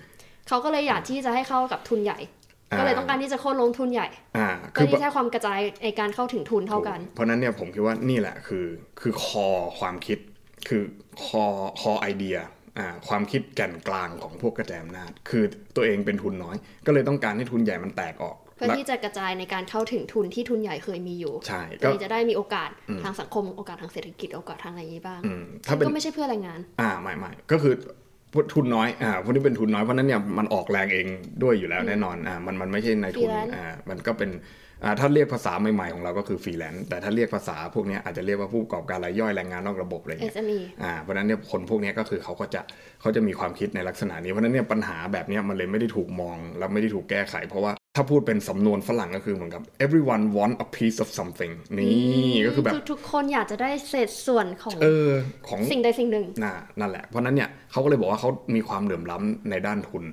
[0.48, 2.47] เขาก็เลยอยากที่จะให้เข้ากับทุนใหญ่อ่า
[2.78, 8.66] ก็เลยต้องการที่จะโค่นลงทุนใหญ่อ่าก็คือที่แค่ความกระจายในการเข้าถึงทุนเท่ากัน เพราะฉะนั้นเนี่ยผมคิดว่านี่แหละคือ
[9.00, 10.18] คือคอความคิด
[10.68, 10.82] คือ
[11.24, 11.44] คอ
[11.80, 12.36] คอไอเดีย
[12.78, 15.44] อ่าความคิดแก่นกลางของพวกกระแจอำนาจ คือ
[15.76, 22.70] ตัวเองเป็นทุนน้อย ก็เลยต้องการให้ทุนใหญ่มันแตกออก เพื่อที่จะกระจายในการเข้าถึงทุนที่ทุนใหญ่เคยมีอยู่ใช่ก็ก็จะได้มีโอกาส
[23.02, 27.74] ทางสังคมโอกาสทางเศรษฐกิจโอกาสทางอะไรอย่างนี้บ้างอืมถ้าเป็นก็ไม่ใช่เพื่อแรงงาน อ่าไม่ไม่ก็คือ
[28.54, 31.06] ทุนน้อยอ่าพวกนี้เป็นทุนน้อยเพราะฉะนั้นเนี่ยมันออกแรงเอง
[31.42, 34.30] ด้วยอยู่แล้วแน่นอนอ่ามันมันไม่ใช่ในทุน Freelance อ่ามันก็เป็น
[34.84, 42.60] อ่าถ้าเรียกภาษาใหม่ๆของเราก็คือฟรีแลนซ์แต่ถ้าเรียกภาษาพวกเนี้ยอาจจะเรียกว่าผู้ประกอบการรายย่อยแรงงานนอกระบบอะไรเงี้ย SME อ่าเพราะฉะนั้นเนี่ยคนพวกเนี้ยก็คือเขาก็จะ
[43.00, 55.10] เขาจะมีความคิดในลักษณะนี้เพราะฉะนั้นเนี่ยปัญหาแบบเนี้ยมันเลยไม่ได้ถูกมอง แล้วไม่ได้ถูกแก้ไข เพราะว่า ถ้าพูดเป็นสำนวนฝรั่งก็คือเหมือนกับ everyone want a piece of something นี่ก็คือแบบทุกๆคนอยากจะได้เศษส่วนของเออ
[55.48, 60.04] ของสิ่งใดสิ่งหนึ่งน่ะนั่นแหละเพราะฉะนั้นเนี่ยเขาก็เลยบอกว่าเขามีความเหลื่อมล้ำในด้านทุน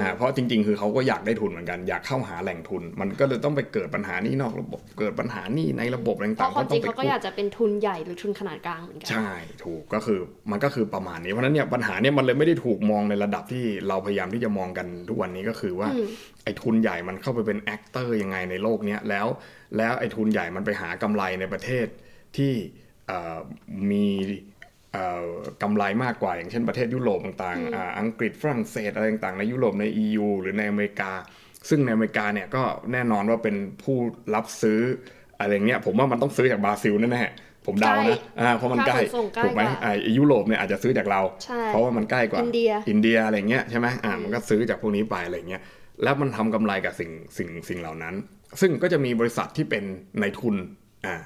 [0.00, 9.30] อ่าเพราะจริง ๆ คือเขาก็อยากได้ทุนเหมือนกันอยากเข้าหาแหล่งทุน มันก็เลยต้องไปเกิดปัญหาหนี้นอกระบบเกิดปัญหาหนี้ในระบบอะไรต่างราะๆความจริงไปเขาก็อยากจะเป็นทุนใหญ่หรือทุนขนาดกลางเหมือนกันใช่
[9.64, 16.06] ถูกก็คือมันก็คือประมาณนี้เพราะฉะนั้นเนี่ยปัญหาเนี่ยมันเลยไม่ได้ถูกมองในระดับที่เราพยายามที่จะมองกันทุกวันนี้ก็คือว่าอืม
[16.44, 19.26] ไอ้ทุนใหญ่มันเข้าไปเป็น actor ยังไงในโลกเนี้ยแล้ว
[19.76, 21.86] แล้วไอ้ทุนใหญ่มันไปหากำไรในประเทศ
[22.36, 22.52] ที่
[23.08, 23.38] เอ่อ
[23.90, 24.53] มีเอ่อ
[25.62, 31.12] กำไรมากกว่าอย่างเช่นประเทศยุโรปต่างๆอ่าอังกฤษฝรั่งเศสอะไรต่างๆในยุโรปใน EU หรือในอเมริกา
[31.68, 33.96] ซึ่งในอเมริกาเนี่ยก็แน่นอนว่าเป็นผู้
[34.34, 34.80] รับซื้อ
[35.40, 45.62] อะไรเงี้ยผมว่ามันต้องซื้อจากบราซิลแน่ๆผมเดาใกล้นะอ่าเพราะมันใกล้ค่าขนส่งใกล้ถูกไหมกว่าไอ้ยุโรปเนี่ยอาจจะซื้อจากเราใช่เพราะว่ามันใกล้กว่าอินเดียอินเดียอะไรเงี้ยใช่ไหมอ่ามันก็ซื้อจากพวกนี้ไปอะไรเงี้ย
[46.02, 48.14] แล้วมันทำกำไรกับสิ่งสิ่งสิ่งเหล่านั้น
[48.60, 49.84] ซึ่งก็จะมีบริษัทที่เป็น
[50.20, 50.56] ในทุน
[51.06, 51.16] อ่า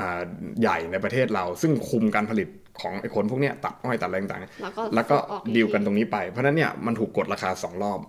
[0.00, 0.20] อ่า
[0.60, 2.48] ใหญ่ในประเทศเรา ซึ่งคุมการผลิต
[2.80, 8.00] ของไอ้คนพวกเนี้ยตัดอ้อยตัดอะไรต่างๆแล้วก็แล้วก็ส่งออกอีกดีลกันทีตรงนี้ไป เพราะฉะนั้นเนี่ยมันถูกกดราคาสองรอบ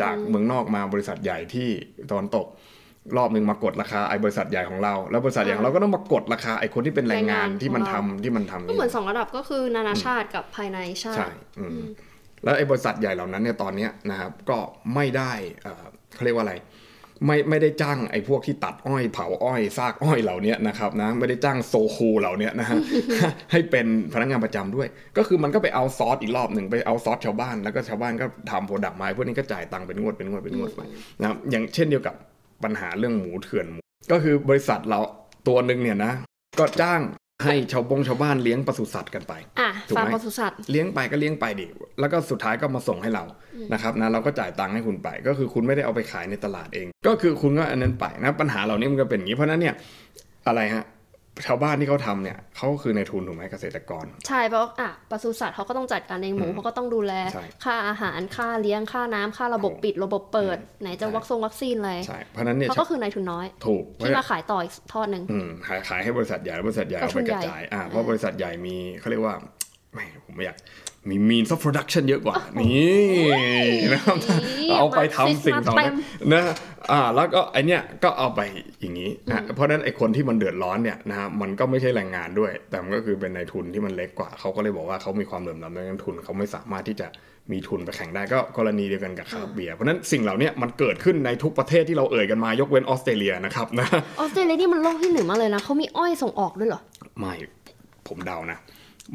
[0.00, 1.68] จากเมืองนอกมาบริษัทใหญ่ที่
[2.10, 2.46] ตะวันตก
[3.16, 11.80] รอบหนึ่งมากดราคาไอ้บริษัทใหญ่ของเรา แล้วบริษัทใหญ่ของเราก็ต้องมากดราคาไอ้คนที่เป็นแรงงานแรงงานที่มันของทำเราที่มันทำก็เหมือนสองระดับก็คือนานาชาติกับภายในชาใช่ติอืม
[12.44, 14.58] แล้วไอ้บริษัทใหญ่เหล่านั้นเนี่ยตอนเนี้ยนะครับก็
[14.94, 16.54] ไม่ได้เอ่อเขาเรียกว่าอะไร
[17.26, 22.78] ไม่ไม่ได้จ้างไอ้พวกที่ตัดอ้อยเผาอ้อยซากอ้อยเหล่านี้นะครับนะไม่ได้จ้างโซคูเหล่านี้นะฮะ
[23.52, 30.80] ให้เป็นพนักงานประจำด้วย ก็คือมันก็ไปเอาซอสอีกรอบหนึ่งไปเอาซอสชาวบ้านแล้วก็ชาวบ้านก็ทำ product มาไอ้พวกนี้ก็จ่ายตังค์เป็นงวดเป็นงวดเป็นงวดไป
[31.20, 32.14] นะครับอย่างเช่นเดียวกับ
[32.64, 33.80] ปัญหาเรื่องหมูเถื่อนหมู
[34.12, 35.00] ก็คือบริษัทเรา
[35.48, 36.12] ตัวหนึ่งเนี่ยนะ
[36.58, 37.00] ก็จ้าง
[37.44, 41.66] ให้ชาวบงชาวบ้านเลี้ยงปศุสัตว์กันไปอะถูกไหมฟาร์มปศุสัตว์เลี้ยงไปก็เลี้ยงไปดิ
[42.00, 43.24] แล้วก็สุดท้ายก็มาส่งให้เรา
[43.72, 49.74] นะครับนะเราก็จ่ายตังค์ให้คุณไป ก็คือคุณไม่ได้เอาไปขายในตลาดเอง ก็คือคุณก็อันนั้นไปนะปัญหาเหล่านี้มันก็เป็นอย่างนี้เพราะฉะนั้นเนี่ย
[50.48, 50.84] อะไรฮะ
[51.46, 69.34] ชาวบ้านที่เขาทำเนี่ยเขาก็คือในทุนถูกไหมเกษตรกร ใช่เพราะอะปศุสัตว์เขาก็ต้องจัดการเองหมูเขาก็ต้องดูแล ใช่ค่าอาหารค่าเลี้ยงค่าน้ำค่าระบบปิดระบบเปิด ไหนจะใช่ วัคซงวัคซีนอะไรใช่เพราะฉะนั้นเนี่ยเขาก็คือนายทุนน้อย ถูกที่มาขายต่ออีกทอดหนึ่ง อืมขายขายให้บริษัทใหญ่แล้วบริษัทใหญ่ก็เอาทุไปนกใหญ่ระจายอ่าเพราะบริษัทใหญ่มีเขาเรียกว่า
[69.92, 70.56] แหมผมไม่อยาก
[71.08, 74.16] มี means of production เยอะกว่า นี่นะครับ
[74.58, 76.42] นี่เอาไปทำ Marxist สิ่งต่อมาเต็นั้นมนะ
[76.92, 78.40] อ่าแล้วก็ไอเนี้ยก็เอาไป
[78.80, 87.06] อย่างนี้นะเพราะฉะนั้นไอคนที่มันเดือดร้อนเนี่ยนะฮะมันก็ไม่ใช่แรงงานด้วย แต่มันก็คือเป็นนายทุนที่มันเล็กกว่า เขาก็เลยบอกว่าเขามีความเหลื่อมล้ำในเรื่องทุนเขาไม่สามารถที่จะ
[87.52, 93.88] มีทุนไปแข่งได้ก็กรณีเดียวกันกับคาราเบียร์เพราะฉะนั้นสิ่งเหล่านี้มันเกิดขึ้นในทุกประเทศที่เราเอ่ยกันมายกเว้นออสเตรเลียนะครับนะ
[94.20, 96.80] ออสเตรเลียนี่มันโลกที่หนึ่งมากเลยนะเขามีอ้อยส่งออกด้วยเหรอ
[97.18, 97.34] ไม่
[98.08, 98.58] ผมเดานะ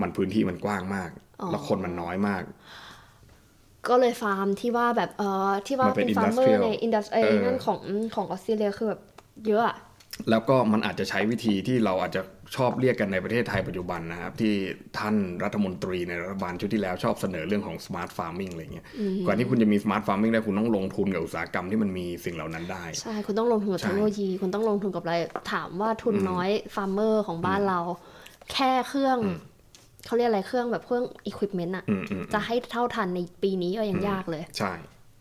[0.02, 2.42] มันพื้นที่มันกว้างมากอ๋อ แล้วคนมันน้อยมาก
[3.88, 7.80] ก็เลยฟาร์มที่ว่าแบบเอ่อที่ว่ามันเป็เป็นนฟาร์มเมอ industrial ร์ในอินดัสเอเออนั่นของ
[8.16, 9.02] ของออสเตรเลียคือแบบ
[9.48, 9.78] เยอะอะ
[10.30, 12.22] แล้วก็มันอาจจะใช้วิธีที่เราอาจจะ
[12.56, 14.54] ชอบเรียกกันในประเทศไทยปัจจุบันนะครับ ที่
[14.98, 18.86] ท่านรัฐมนตรีในรัฐบาลชุดที่แล้วชอบเสนอเรื่องของ smart farming อะไรเงี้ย
[19.28, 25.16] ก่อนที่คุณจะมี smart farming ได้คุณต้องลงทุนกับอุตสาหกรรมที่มันมีสิ่งเหล่านั้นได้ ใช่ คุณต้องลงทุนกับใช่เทคโนโลยี คุณต้องลงทุนกับอะไร
[25.52, 27.80] ถามว่าทุนน้อย farmer ของบ้านเรา
[28.54, 29.18] แค่เครื่อง
[30.06, 34.72] เขาเรียกอะไรเครื่องแบบเครื่องอุปกรณ์อะอืมอืมจะให้เท่าทันในปีนี้ก็ยังยากเลย ใช่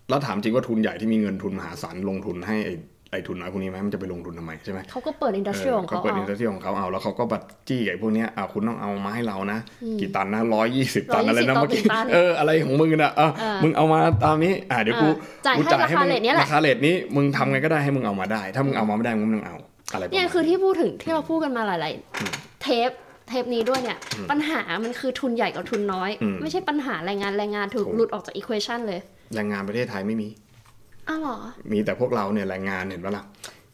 [0.09, 2.75] แล้วถามจริงว่าทุนใหญ่ที่มีเงินทุนมหาศาลลงทุนให้ไอ้
[3.11, 9.59] ไอ้ทุนน้อยพวกนี้ไหมมันจะไปลงทุนทำไมใช่ไหมเขาก็เปิด industrial ของเขาเปิดเอา industrialัสเทรียลของเขาเอาแล้วเขาก็บัตจี้ไอ้พวกเนี้ยอ่าคุณต้องเอามาให้เรานะ
[10.01, 15.09] กี่ตันนะร้อยยี่สิบตันอะไรนะ120เมื่อกี้ต่อหนึ่งตันเอออะไรของมึงนะอะเออมึงเอามาตามนี้อ่าเดี๋ยวกู
[15.47, 19.57] จ่ายกูให้ราคามึง rate เนี้ยแหละราคา rate นี้มึงทำไงก็ได้ให้มึงเอามาได้ ถ้ามึงเอามาไม่ได้มึงไม่ต้องเอา
[19.93, 21.93] อะไรประมาณเนี่ยคือที่พูดถึงที่เราพูดกันมาหลาย
[22.29, 22.91] ๆ เทป
[23.29, 23.99] เทปนี้ด้วยเนี่ย
[24.31, 26.11] ปัญหามันคือทุนใหญ่กับทุนน้อย
[26.43, 29.01] ไม่ใช่ปัญหาแรงงานแรงงานถูกหลุดออกจาก equation เลย
[29.35, 30.29] แรงงานประเทศไทยไม่มี
[31.09, 31.37] อ้าวเหรอ
[31.73, 33.25] มีแต่พวกเราเนี่ยแรงงานเห็นปะล่ะ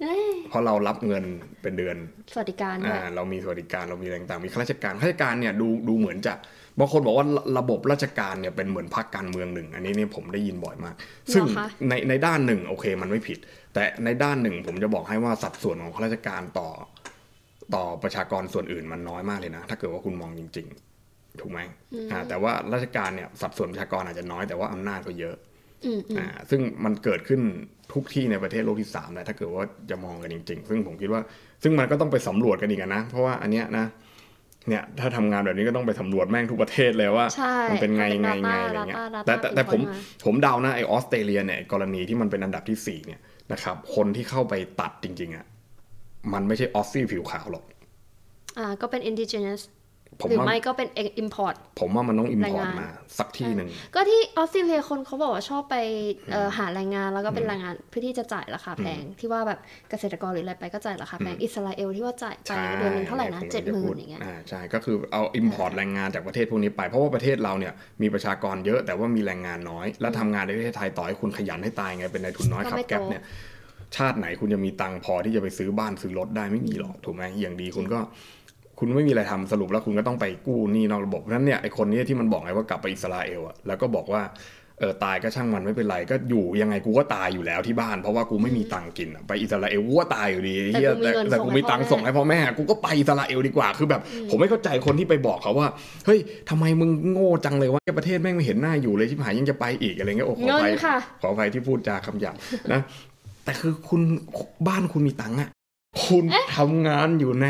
[0.01, 1.25] เอ้ยเพราะเรารับเงิน
[1.63, 1.97] เป็นเดือน
[2.33, 6.35] สวัสดิการด้วยอ่าเรามีสวัสดิการเรามีอะไรต่างๆมีข้าราชการข้าราชการเนี่ยดูดูเหมือนจะ
[6.79, 10.95] บางคนบอกว่าระระบบราชการเนี่ยเป็นเหมือนพรรคการเมืองหนึ่ง อันนี้เนี่ยผมได้ยินบ่อยมาก
[11.35, 13.39] ซึ่งเหรอคะในในด้านหนึ่งโอเคมันไม่ผิด
[13.75, 16.69] แต่ในด้านหนึ่งผมจะบอกให้ว่าสัดส่วนของข้าราชการต่อ
[17.75, 20.67] ต่อประชากรส่วนอื่นมันน้อยมากเลยนะ ถ้าเกิดว่าคุณมองจริง
[21.03, 21.61] ๆ ถูกไหม
[22.13, 25.37] อ่าแต่ว่าราชการเนี่ยสัดส่วนประชากรอาจจะน้อยแต่ว่าอำนาจก็เยอะ
[25.87, 27.41] อืมอืมอ่าซึ่งมันเกิดขึ้น
[27.93, 31.21] ทุกที่ในประเทศโลกที่สามเลยถ้าเกิดว่าจะมองกันจริง ๆ ซึ่งผมคิดว่า
[31.63, 33.87] ซึ่งมันก็ต้องไปสำรวจกันอีกอะนะ เพราะว่าอันเนี้ยนะ
[34.69, 43.21] เนี่ยถ้าทำงานแบบนี้ก็ต้องไปสำรวจแม่งทุกประเทศเลยว่าใช่มันเป็นไงมันเป็นไง data ไงอะไรเงี้ย data แต่แต่แต่ผม input มาผมเดานะไอออสเตรเลียเนี่ยกรณีที่มันเป็นอันดับที่สี่เนี่ย
[43.53, 45.47] นะครับคนที่เข้าไปตัดจริงๆอะ
[46.33, 47.65] มันไม่ใช่ Aussie ผิวขาวหรอก
[48.59, 49.63] อ่า ก็เป็น indigenous
[50.21, 50.89] ผมหรือว่าไม่ก็เป็น
[51.23, 55.77] import ผมว่ามันต้อง import แรงงานมา สักที่หนึ่ง ก็ที่ออสเตรเลียคนเขาบอกว่าชอบไป
[56.33, 59.59] เอ่อหาแรงงานแล้วก็เป็นแรงงานเพื่อที่จะจ่ายราคาแพง ที่ว่าแบบ
[59.91, 73.23] เกษตรกรหรืออะไรไปก็จ่ายราคาแพง อิสราเอลที่ว่าจ่ายไปใช่เดือนหนึงเท่าไหร่นะผมเจ็ดกำหลังมื่จะพูนดอย่างเงี้ยอ่าใช่ ก็คือเอาอิมพอร์ตแรงงานจากประเทศพวกนี้ไป เพราะว่าประเทศเราเนี่ยมีประชากรเยอะแต่ว่ามีแรงงานน้อย แล้วทำงานในประเทศไทยต่อให้คุณขยันให้ตายไงเป็นนายทุนน้อยก็ขับไม่แก๊ปโตเนี่ย
[73.97, 78.01] ชาติไหนคุณจะมีตังค์พอที่จะไปซื้อบ้านซื้อรถได้ไม่มีหรอกถูกไหมอย่างดีคุณก็
[78.79, 84.23] คุณไม่มีอะไรทำสรุปแล้วคุณก็ต้องไปกู้หนี้นอกระบบเพราะฉะนั้นเนี่ยไอคนเนี้ที่มันบอกไงว่ากลับไปอิสราเอลอะแล้วก็บอกว่า
[84.81, 94.01] เออตายก็ช่างมันไม่เป็นไรก็อยู่ยังไงกูก็ตายอยู่แล้วที่บ้าน เพราะว่ากูไม่มีตังค์กินอะไปอิสราเอลกูก็ตายอยู่ดีแต่เฮียกูมีแต่เงินแต่ส่งกูให้มีตังค์พ่อส่งให้พ่อแม่กูก็ไปอิสราเอลดีกว่าคือแบบ
[94.31, 95.69] ผมไม่เข้าใจคนที่ไปบอกเขาว่า
[96.07, 96.19] เฮ้ย
[96.51, 102.37] ทำไมมึงโง่จังเลยว่าประเทศแม่งไม่เห็นหน้าอยู่เลยที่หายยังจะไปอีกอะไรเงี้ยโอ้ขอเงิไปนค่ะขออภัยที่พูดจาคำหยาบ
[102.73, 102.81] นะ
[103.45, 104.01] แต่คือคุณ
[104.69, 105.51] บ้านคุณมีตังค์อะ
[106.07, 106.25] คุณ
[106.57, 107.47] ทำงานอยู่ใน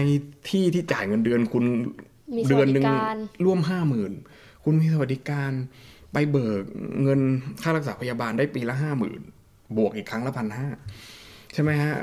[0.48, 1.64] ที่ที่จ่ายเงินเดือนคุณ
[2.36, 4.12] มีสเดืวัอนสหดินึ่งการร่วมห้าหมื่น
[4.64, 5.50] คุณมีสวัสดิการ
[6.12, 6.62] ไปเบิก
[7.02, 7.20] เงิน
[7.62, 9.20] ค่ารักษาพยาบาลได้ปีละห้าหมื่น
[9.76, 10.68] บวกอีกครั้งละพันห้า
[11.52, 11.94] ใช่ไหมฮะ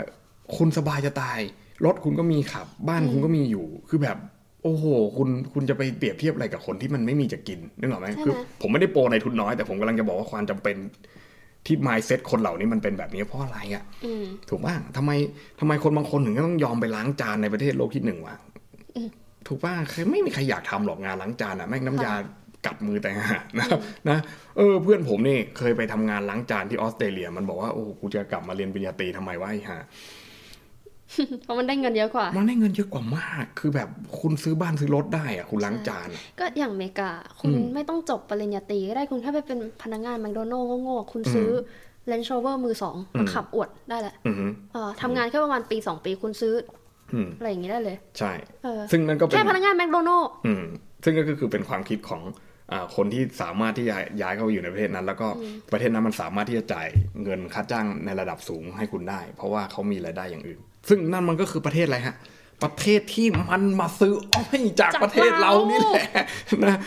[0.58, 1.40] คุณสบายจะตาย
[1.86, 4.18] รถคุณก็มีขับ บ้านคุณก็มีอยู่ คือแบบ
[4.64, 4.86] โอ้โห
[5.18, 10.76] คุณคุณจะไปเปรียบเทียบอะไรกับคนที่มันไม่มีจะกินนึกออกไหมใช่ไหมคือ ผมไม่ได้โปรในทุนน้อยแต่ผมกำลังจะบอกว่าความจำเป็น
[11.68, 15.12] ที่ mindset คนเหล่านี้มันเป็นแบบนี้เพราะอะไรอะอืมถูกป่ะทำไม
[15.60, 18.36] ทำไมคนบางคนถึงต้องยอมไปล้างจานในประเทศโลกที่หนึ่งวะ
[18.96, 19.10] อืม
[19.48, 22.14] ถูกป่ะใครไม่มีใครอยากทำหรอกงานล้างจานอะแม่งน้ำยา
[22.66, 24.18] กัดมือแต่งหากนะครับนะ
[24.58, 29.78] เออเพื่อนผมนี่เคยไปทำงานล้างจานที่ออสเตรเลีย มันบอกว่าโอ้กูจะกลับมาเรียนปริญญาตรีทำไมวะไอ้ห่า
[31.44, 33.90] เพราะมันได้เงินเยอะกว่า มันได้เงินเยอะกว่ามาก คือแบบ
[34.20, 41.50] คุณซื้อบ้านซื้อรถได้อะคุณล้างจานอะก็อย่างอเมริกา คุณอืมไม่ต้องจบปริญญาตรีก็ได้ คุณแค่ไปเป็นพนักงานแมคโดนัลล์โง่ๆคุณซื้อ
[42.08, 46.54] เลน s ์ o เวอร์มือสองมาอืมขับอวดได้แหละอือฮึเออทำงานแค่ประมาณปีสองปีคุณซื้อ
[47.14, 48.32] อืมอะไรอย่างงี้ได้เลย ใช่
[48.64, 50.64] เออซึ่งนั่นก็เป็นแค่พนักงานแมคโดนัลล์อืม
[51.04, 52.22] ซึ่งก็คือเป็นความคิดของ
[52.72, 55.28] อาคนที่สามารถที่จะย้ายเข้าไปอยู่ในประเทศนั้น แล้วก็
[55.72, 56.88] ประเทศนั้นมันสามารถที่จะจ่าย
[57.24, 62.16] เงินค่าจ้างในระดับสูงให้คุณได้ เพราะว่าเขามีรายได้อย่างอื่น ซึ่งนั่นมันก็คือประเทศอะไรฮะ
[62.64, 66.08] ประเทศที่มันมาซื้ออ้อยจากประเทศเรานี่แหละ
[66.66, 66.78] นะ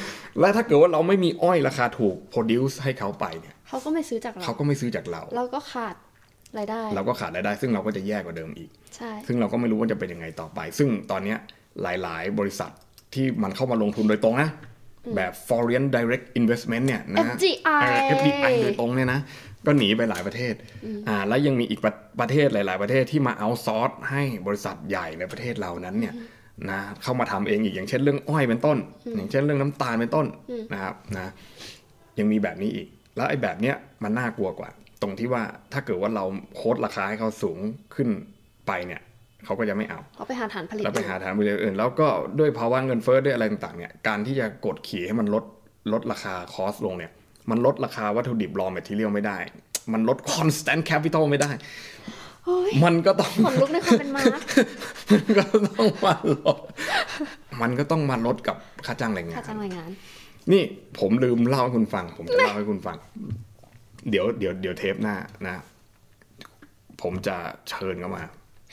[0.41, 5.95] และถ้าเกิดว่าเราไม่มีอ้อยราคาถูก produce ให้เขาไปเนี่ยเขาก็ไม่ซื้อจากเราเขาก็ไม่ซื้อจากเรา เราก็ขาด
[6.59, 11.39] รายได้ เราก็ขาดรายได้ ซึ่งเราก็จะแย่กว่าเดิมอีกใช่ซึ่งเราก็ไม่รู้ว่าจะเป็นยังไงต่อไป ซึ่งตอนเนี้ย
[11.83, 12.71] หลาย ๆ บริษัท
[13.15, 14.51] ที่มันเข้ามาลงทุนโดยตรงนะ
[15.17, 19.21] แบบ foreign direct investment เนี่ยนะ FDI เออ FDI โดยตรงเนี่ยนะ
[19.67, 20.55] ก็หนีไปหลายประเทศ
[21.09, 26.15] อ่า แล้วยังมีอีกประประเทศหลาย ๆ ประเทศที่มาเอาซอร์สให้บริษัทใหญ่ในประเทศเรานั้นเนี่ย
[26.71, 28.79] นะเข้ามาทำเองอีกอย่างเช่นเรื่องอ้อยเป็นต้น
[29.17, 30.27] อย่างเช่นเรื่องน้ำตาลเป็นต้น
[30.73, 31.33] นะครับนะ
[32.19, 34.71] ยังมีแบบนี้อีก แล้วไอ้แบบเนี้ยมันน่ากลัวกว่า
[35.03, 35.43] ตรงที่ว่า
[35.73, 37.59] ถ้าเกิดว่าเราโค้ดราคาให้เขาสูง
[37.95, 38.09] ขึ้น
[38.67, 39.01] ไปเนี่ย
[39.45, 45.45] เขาก็จะไม่เอาเขาไปหาฐานผลิตแล้วไปหาทางบริษัทอื่น แล้วก็ด้วยภาวะเงินเฟ้อด้วยอะไรต่างๆเนี่ยการที่จะกดขี่ให้มันลด
[45.93, 47.13] ลดราคา cost ลงเนี่ย
[47.51, 49.39] มันลดราคาวัตถุดิบ raw material ไม่ได้
[49.93, 51.51] มันลด constant capital ไม่ได้
[52.45, 54.43] เฮ้ยมันก็ต้องขนลุกในความเป็นมาร์กซ์
[55.13, 56.59] มันก็ต้องมาลด
[57.63, 59.91] มันก็ต้องมาลดกับค่าจ้างแรงงานค่าจ้างแรงงาน
[60.53, 60.63] นี่
[60.99, 62.97] ผมลืมเล่าให้คุณฟัง ผมจะเล่าให้คุณฟัง
[64.11, 65.63] เดี๋ยวเดี๋ยวเดี๋ยวเทปหน้านะ
[67.03, 67.37] ผมจะ
[67.69, 68.23] เชิญเข้ามา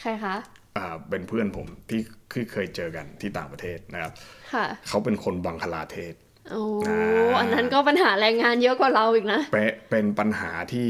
[0.02, 0.36] ใครคะ
[0.78, 2.02] อ่าเป็นเพื่อนผมที่
[2.32, 4.14] ที่เคยเจอกันที่ต่างประเทศนะครับ
[4.54, 6.14] ค่ะ เขาเป็นคนบังคลาเทศ
[6.52, 10.90] โอ้อ่าอันนั้นก็ปัญหาแรงงานเยอะกว่าเราอีกนะเป๊ะเป็นปัญหาที่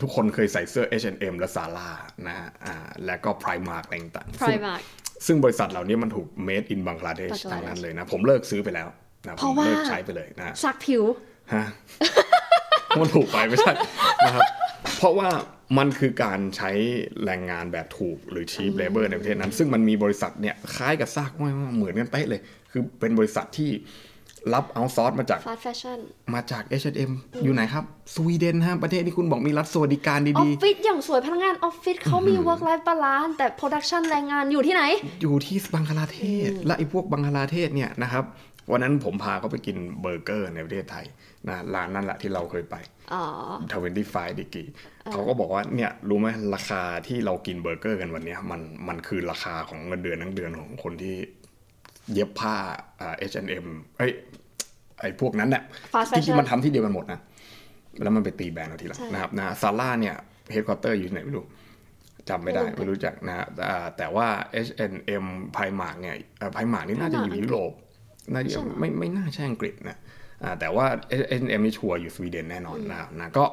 [0.00, 1.90] ทุกคนเคยใส่เสื้อ H&M และซาร่า
[2.26, 2.74] นะฮะอ่า
[3.06, 4.82] และก็ Primark อะไรต่างๆซึ่ง Primark
[5.26, 8.88] ซึ่งบริษัทเหล่านี้มันถูก made in บังคลาเทศบังคลาเทศทางนั้นเลยนะ ผมเลิกซื้อไปแล้ว
[9.26, 11.02] นะเพผราะมว่าเลิกใช้ไปเลยนะซักผิว
[11.54, 11.64] ฮะ
[13.00, 13.72] มันถูกไปไม่ใช่
[14.24, 14.42] นะครับ
[14.98, 15.28] เพราะว่า
[15.78, 16.70] มันคือการใช้
[17.24, 22.40] แรงงานแบบถูกหรือ cheap labor ในประเทศนั้น ซึ่งมันมีบริษัทเนี่ยคล้ายกับซากอ้อยมากเหมือนกันเป๊ะเลย
[22.70, 23.70] คือเป็นบริษัทที่
[24.54, 25.98] รับ outsource มาจาก fast fashion
[26.34, 27.10] มาจาก H&M
[27.44, 38.24] อยู่ไหนครับ สวีเดนฮะ ประเทศที่คุณบอกมีรัฐสวัสดิการออดีฟฟิศอย่างสวยพนักงานออฟฟิศเขามี work life balance แต่ production แรงงานอยู่ที่ไหนๆอยู่ที่บังคลาเทศ และไอ้พวกบังคลาเทศเนี่ยนะครับ
[38.72, 41.06] วันนั้นผมพาเขาไปกินเบอร์เกอร์ในประเทศไทย
[41.48, 42.76] นะร้านนั่นแหละที่เราเคยไป
[43.12, 43.22] อ๋อ
[43.98, 44.68] 25 degree
[45.12, 51.16] เขาก็บอกว่าเนี่ยรู้ไหมราคาที่เรากินเบอร์เกอร์กันวันเนี้ยมันมันคือราคาของเงินเดือนทั้งเดือนของคนที่
[52.14, 52.56] เย็บผ้า
[53.00, 53.66] อ่า H&M
[53.98, 54.12] เอ้ย
[55.00, 55.62] ไอ้พวกนั้นเนี่ย
[55.94, 57.20] Fast ที่ที่ fashion มันทำที่เดียวกันหมดนะ
[58.02, 60.14] แล้วมันไปตีแบรนด์เราทีหลังใช่นะครับนะซาร่าเนี่ย
[60.50, 61.44] เฮดค q อเตอร์อยู่ที่ไหนไม่รู้
[62.28, 64.26] จำไม่ได้ไม่รู้ไม่รู้จักนะฮะอ่าแต่ว่า
[64.66, 66.14] H&M Primark เนี่ย
[66.52, 67.72] ไพมาร์กนี่น่าจะอยู่ยุโรป
[68.32, 69.96] น่าจะไม่ไม่น่าใช่อังกฤษนะ
[70.42, 70.86] อ่าแต่ว่า
[71.30, 73.44] H&M นี่ชัวร์อยู่สวีเดนแน่นอนนะครับนะก็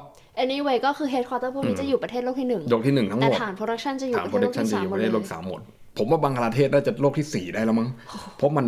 [0.43, 5.61] anyway ก็คือ headquarter พวกนี้จะอยู่ประเทศโลกที่หนึ่งยกที่หนึ่งทั้งหแต่มดฐาน production จะอยู่ฐานประโปรเทศดัโลกกชันที่จะสาอมยู่หมปด
[5.99, 7.89] ระเลเทศโลยกสามหมดผมว่าบังคลาเทศน่าจะโลกที่สี่ได้แล้วมั้ง
[8.37, 8.65] เพราะมัน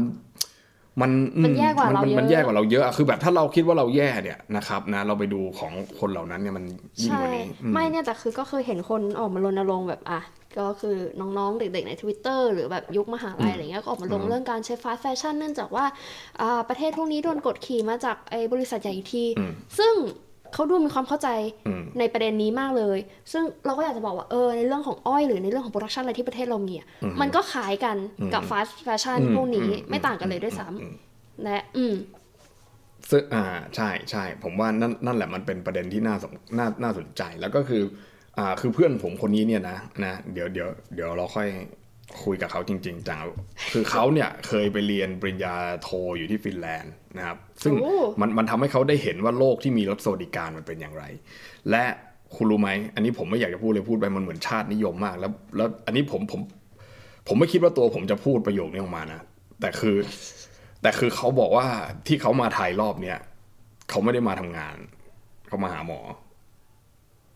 [1.01, 6.65] มันอืมันแย่กว่าเรานเยอะมันแย่กว่าเราเยอะอะคือแบบถ้าเราคิดว่าเราแย่เนี่ยนะครับนะเราไปดูของคนเหล่านั้นเนี่ยมัน
[7.01, 10.21] ยิ่งใช่กว่านี้อืมไม่เนี่ยแต่คือก็เคยเห็นคนออกมารณรงค์แบบอะ
[10.57, 15.85] ก็คือน้องๆ เด็กๆใน Twitter หรือแบบยุคมหาลัยอะไรเงี้ยก็ออกมาลงเรื่องการใช้ fast fashion เนื่องจากว่า
[16.41, 19.93] อ่าประเทศพวกนี้โดนกดขี่มาจากไอ้บริษัทใหญ่อีกทีอืมซึ่ง
[20.53, 21.29] เขาดูมีความเข้าใจ
[21.67, 22.97] อืมในประเด็นนี้มากเลย
[23.31, 26.87] ซึ่งเราก็อยากจะบอกว่าเออในเรื่องของอ้อยหรือในเรื่องของ production อะไรที่ประเทศเรามีอะ
[27.21, 27.97] มันก็ขายกัน
[28.33, 31.95] กับ fast fashion อืมพวกนี้อืมไม่ต่างกันเลยด้วยซ้อืมำและอืม
[33.09, 33.43] ซึ่งอ่า
[33.75, 37.83] ใช่ใช่ผมว่านั่นนั่นแหละมันเป็นประเด็นที่น่าสนน่าน่าสนใจแล้วก็คือ
[38.37, 41.47] อ่าคือเพื่อนผมคนนี้เนี่ยนะนะเดี๋ยวเดี๋ยวเดี๋ยวเราค่อย
[42.23, 43.19] คุยกับเขาจริงๆจัง
[43.73, 51.03] คือเขาเนี่ยเคยไปเรียนปริญญาโทอยู่ที่ฟินแลนด์นะครับ ซึ่งโอ้มันมันทำให้เขาได้เห็นว่าโลกที่มีรถสวัสดิการมันเป็นอย่างไร
[51.69, 51.83] และ
[52.35, 56.41] คุณรู้ไหม อันนี้ผมไม่อยากจะพูดเลยพูดไปมันเหมือนชาตินิยมมาก แล้วแล้วอันนี้ผมผม
[57.27, 59.21] ผมไม่คิดว่าตัวผมจะพูดประโยคนี้ออกมานะ
[59.61, 59.95] แต่คือ
[60.81, 61.67] แต่คือเขาบอกว่า
[62.07, 63.19] ที่เขามาไทยรอบเนี้ย
[63.89, 64.77] เขาไม่ได้มาทำงาน
[65.47, 65.99] เขามาหาหมอ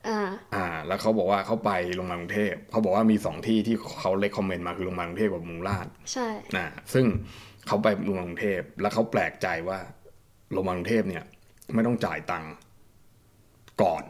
[0.07, 0.19] อ่า
[0.55, 7.05] อ่า แล้วเขาบอกว่าเขาไปโรงพยาบาลกรุงเทพเขาบอกว่ามีสองที่ที่เขาเลคคอมเมนต์มาคือโรงพยาบาลกรุงเทพกับเมุงราชใช่นะซึ่ง
[7.67, 9.79] เขาไปโรงพยาบาลกรุงเทพแล้วเขาแปลกใจว่า
[10.51, 11.23] โรงพยาบาลกรุงเทพเนี่ย
[11.73, 12.51] ไม่ต้องจ่ายตังค์
[13.83, 14.03] ก่อน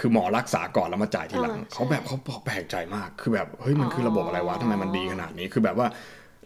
[0.00, 5.88] คือหมอรักษาก่อนแล้วมาจ่ายทีหลังอ่าใช่เขาแบบเขาแปลกใจมาก คือแบบเฮ้ยมันคือระบบอะไรวะทำไมมันดีขนาดนี้คือแบบว่า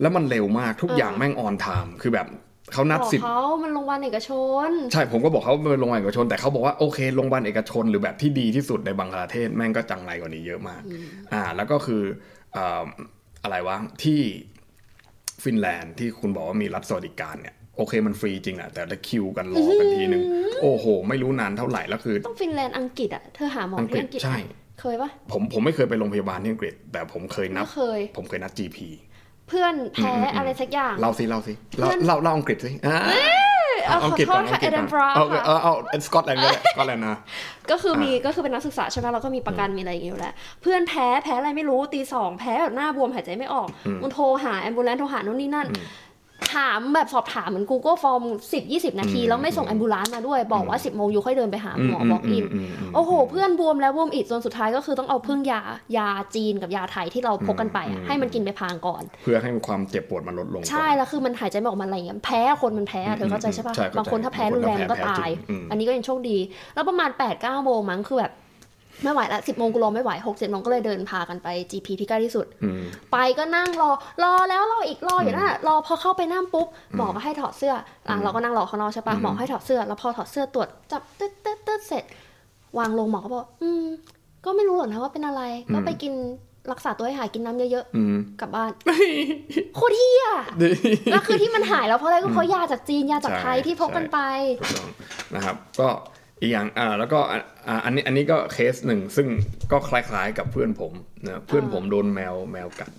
[0.01, 2.27] แล้วมันเร็วมากทุกอย่างแม่ง on time คือแบบ
[2.73, 4.31] เขานัดบอกสิบเขามันโรงพยาบาลเอกช
[4.69, 10.83] น ใช่ผมก็บอกเขาเป็นโรงพยาบาลเอกชน แต่เขาบอกว่าโอเคโรงพยาบาลเอกชน หรือแบบที่ดีที่สุดในบังคลาเทศแม่งก็จังไรกว่านี้เยอะมาก
[11.33, 12.03] อ่า แล้วก็คือ
[12.53, 12.85] เอ่อ
[13.43, 14.21] อะไรวะที่
[15.43, 20.23] ฟินแลนด์ที่คุณบอกว่ามีรัฐสวัสดิการเนี่ยโอเคมันฟรีจริงอะแต่ละคิวกันรอกันทีนึง
[20.63, 24.39] โอ้โห ไม่รู้นานเท่าไหร่แล้วคือ ต้องฟินแลนด์อังกฤษอะเธอหาหมออังกฤษที่อังกฤษใช่
[24.81, 28.79] เคยปะผมผมไม่เคยไปโรงพยาบาลที่อังกฤษ แต่ผมเคยนัไม่ดเคยผมเคยนัด GP
[29.51, 32.97] เพื่อนแพ้อะไรสักอย่างเล่าสิเล่าสิเล่าเล่าเล่าอังกฤษสิอ่า
[33.87, 35.73] เอาขอโทษอัค่ะงกฤษเอเดินบะระเอาค่ะเอาเอา
[36.07, 37.17] สกอตแลนด์ก็ได้สกอตแลนด์นะ
[37.71, 43.69] ก็คือมีก็คือเป็นนักศึกษาใช่ไหมเราก็มีประกันมีอะไรอย่างเงี้ยอยู่แล้วเพื่อนแพ้แพ้อะไรไม่รู้ตีสองแพ้แบบหน้าบวมหายใจไม่ออก
[44.03, 45.67] มันโทรหา ambulance โทรหาโน่นนี่นั่น
[46.55, 48.23] ถามแบบสอบถามเหมือน Google Form
[48.53, 52.45] 10 20 นาที แล้วไม่ส่ง ambulance มาด้วย บอกว่า 10โมง you ค่อยเดินไปหาหมอบอกอิน
[52.95, 55.61] โอ้โห เพื่อนบวมแล้วบวมอีกจนสุดท้ายก็คือต้องเอาพึ่งยา
[55.97, 66.37] ยาจีนกับยาไทยที่เราพกกันไปอะให้มันกินไปพลางก่อน เพื่อให้ความเจ็บปวดมันลดลงก่อนใช่แล้วคือมันหายใจไม่ออกมาอะไรอย่างเงี้ยแพ้คนมันแพ้อะเธอเข้าใจใช่ปะใช่เข้าใจบางคนถ้าแพ้รุนแรงก็บางคนถ้าแพ้ตายจริงอืมอันนี้ก็ยังโชคดี
[66.75, 68.33] แล้วประมาณ8ปดเก้าโมงมั้งคือแบบ
[69.03, 72.83] ไม่ไหวละสิบโมงกูรอไม่ไหวหกเจ็ดโมงก็เลยเดินพากันไป GP ที่ใกล้ที่สุดอืม
[73.13, 73.91] ไปก็นั่งรอ
[74.23, 77.75] รอแล้วรออีกรออยู่นั่นน่ะรอพอเข้าไปนั่งปุ๊บหมอก็ให้ถอดเสื้อ
[78.09, 82.05] อะเราก็นั่งรอข้างนอกใช่ปะหมอให้ถอดเสื้อแล้วพอถอดเสื้อตรวจจับตึ๊ดตึ๊ดตึ๊ดเสร็จ
[82.79, 83.85] วางลงหมอก็บอกอืม
[84.45, 85.43] ก็ไม่รู้หรอกนะว่าเป็นอะไร
[85.75, 86.15] ก็ไปกิน
[86.73, 88.71] รักษาตัวให้หายกินน้ำเยอะอืมๆกลับบ้าน
[89.75, 90.25] โคตรเฮีย
[91.11, 94.19] แล้วคือที่มันหายแล้วเพราะอะไรก็เพราะยาจากจีนยาจากไทยใช่ที่พกกันไป
[94.61, 94.89] ถูกต้อง
[95.35, 95.89] นะครับ ก็
[96.41, 99.27] อีกอย่างอ่าแล้วก็อ่าอ่าอันนี้อันนี้ก็เคสหนึ่งซึ่ง
[99.73, 100.93] ก็คล้ายๆกับเพื่อนผม
[101.27, 102.91] นะเพื่อนผมโดนแมวแมวกัด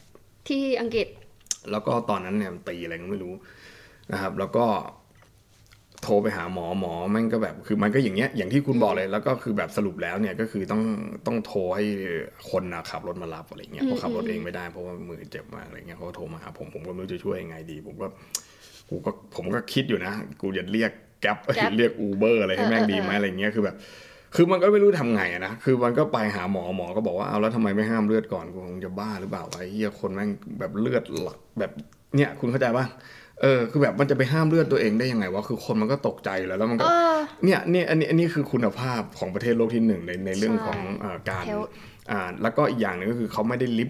[0.47, 1.07] ที่อังกฤษ
[1.71, 3.33] แล้วก็ตอนนั้นเนี่ยมันตีอะไรก็ไม่รู้
[4.11, 4.65] นะครับ แล้วก็
[6.03, 10.83] โทรไปหาหมอหมอแม่งก็แบบคือมันก็อย่างเงี้ยอย่างที่คุณบอกเลยแล้วก็คือแบบสรุปแล้วเนี่ยก็คือต้อง
[11.25, 11.85] ต้องโทรให้
[12.51, 18.07] คนนะขับรถมารับอะไรเงี้ยเพราะขับรถเองไม่ได้เพราะว่ามือเจ็บมากอะไรเงี้ยเขาก็โทรมาหาผมผมก็ไม่รู้จะช่วยยังไงดี ผมก็
[18.89, 23.75] กูก็ผมก็คิดอยู่นะ กูจะเรียก แก๊ป Grab เรียกอูเบอร์อะไรให้แม่งเออเออดีไหมอะไรเงี้ยคือแบบ
[24.35, 30.29] คือมันก็ไม่รู้ทำไงอะนะคือมันก็ไปหาหมอหมอก็บอกว่าเอาแล้วทำไมไม่ห้ามเลือดก่อนกูคงจะบ้าหรือเปล่าวะไอ้เหี้ยคนแม่ง
[30.59, 31.71] แบบเลือดหลักแบบ
[32.15, 32.85] เนี่ยคุณเข้าใจป่ะ
[33.41, 41.69] เออคือแบบมันจะไปห้ามเลือดตัวเองได้ยังไงวะคือคนมันก็ตกใจอยู่แล้วแล้วมันก็เออเนี่ยเนี่ยอันนี้อันนี้คือคุณภาพของประเทศโลกที่หนึ่งในในเรื่องใช่ของเออการ Health
[42.11, 43.85] อ่าแล้วก็อีกอย่างหนึ่งก็คือเขาไม่ได้ลิ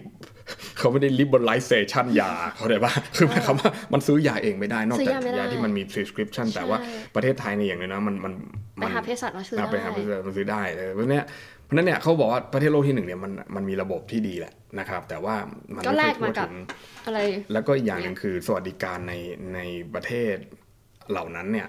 [0.78, 6.78] เขาไม่ได้ liberalization ยาเขาใจป่ะคือหมายความว่ามันซื้อยาเองไม่ได้นอกซื้จากอยาไม่ได้ยาที่มันมี prescription แต่ว่า
[7.14, 8.32] ประเทศไทยเนี่ยอย่างนี้นะมันมัน
[8.76, 11.24] ไปมันหาเภสัชมาซื้ออ่าได้ไปหาเพื่อนมันซื้อได้เออเพราะเนี้ย
[11.64, 15.34] เพราะฉะนั้นเนี่ยเขาบอกว่าประเทศโลกที่หนึ่งเนี่ยมันมันมีระบบที่ดีแหละนะครับ แต่ว่า
[15.76, 16.56] มันก็ไม่แลค่อยกทั่มาวกับถึง
[17.06, 17.18] อะไร
[17.52, 19.14] แล้วก็อีกอย่างหนึ่งคือสวัสดิการใน
[19.54, 19.60] ใน
[19.94, 20.34] ประเทศ
[21.10, 21.68] เหล่านั้นเนี่ย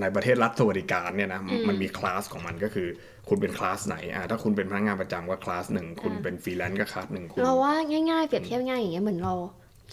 [0.00, 2.88] ในประเทศรัฐสวัสดิการเนี่ยนะมันมีคลาสของมันก็คือ
[3.28, 7.74] คุณเป็นคลาสไหนอ่าถ้าคุณเป็นพนักงานประจำก็คลาสหนึ่งคุณเป็นฟรีแลนซ์ก็คลาสหนึ่งคุณเราว่า
[8.10, 9.34] ง่ายๆเปรียบเทียบง่ายอย่างเงี้ยเหมือนเรา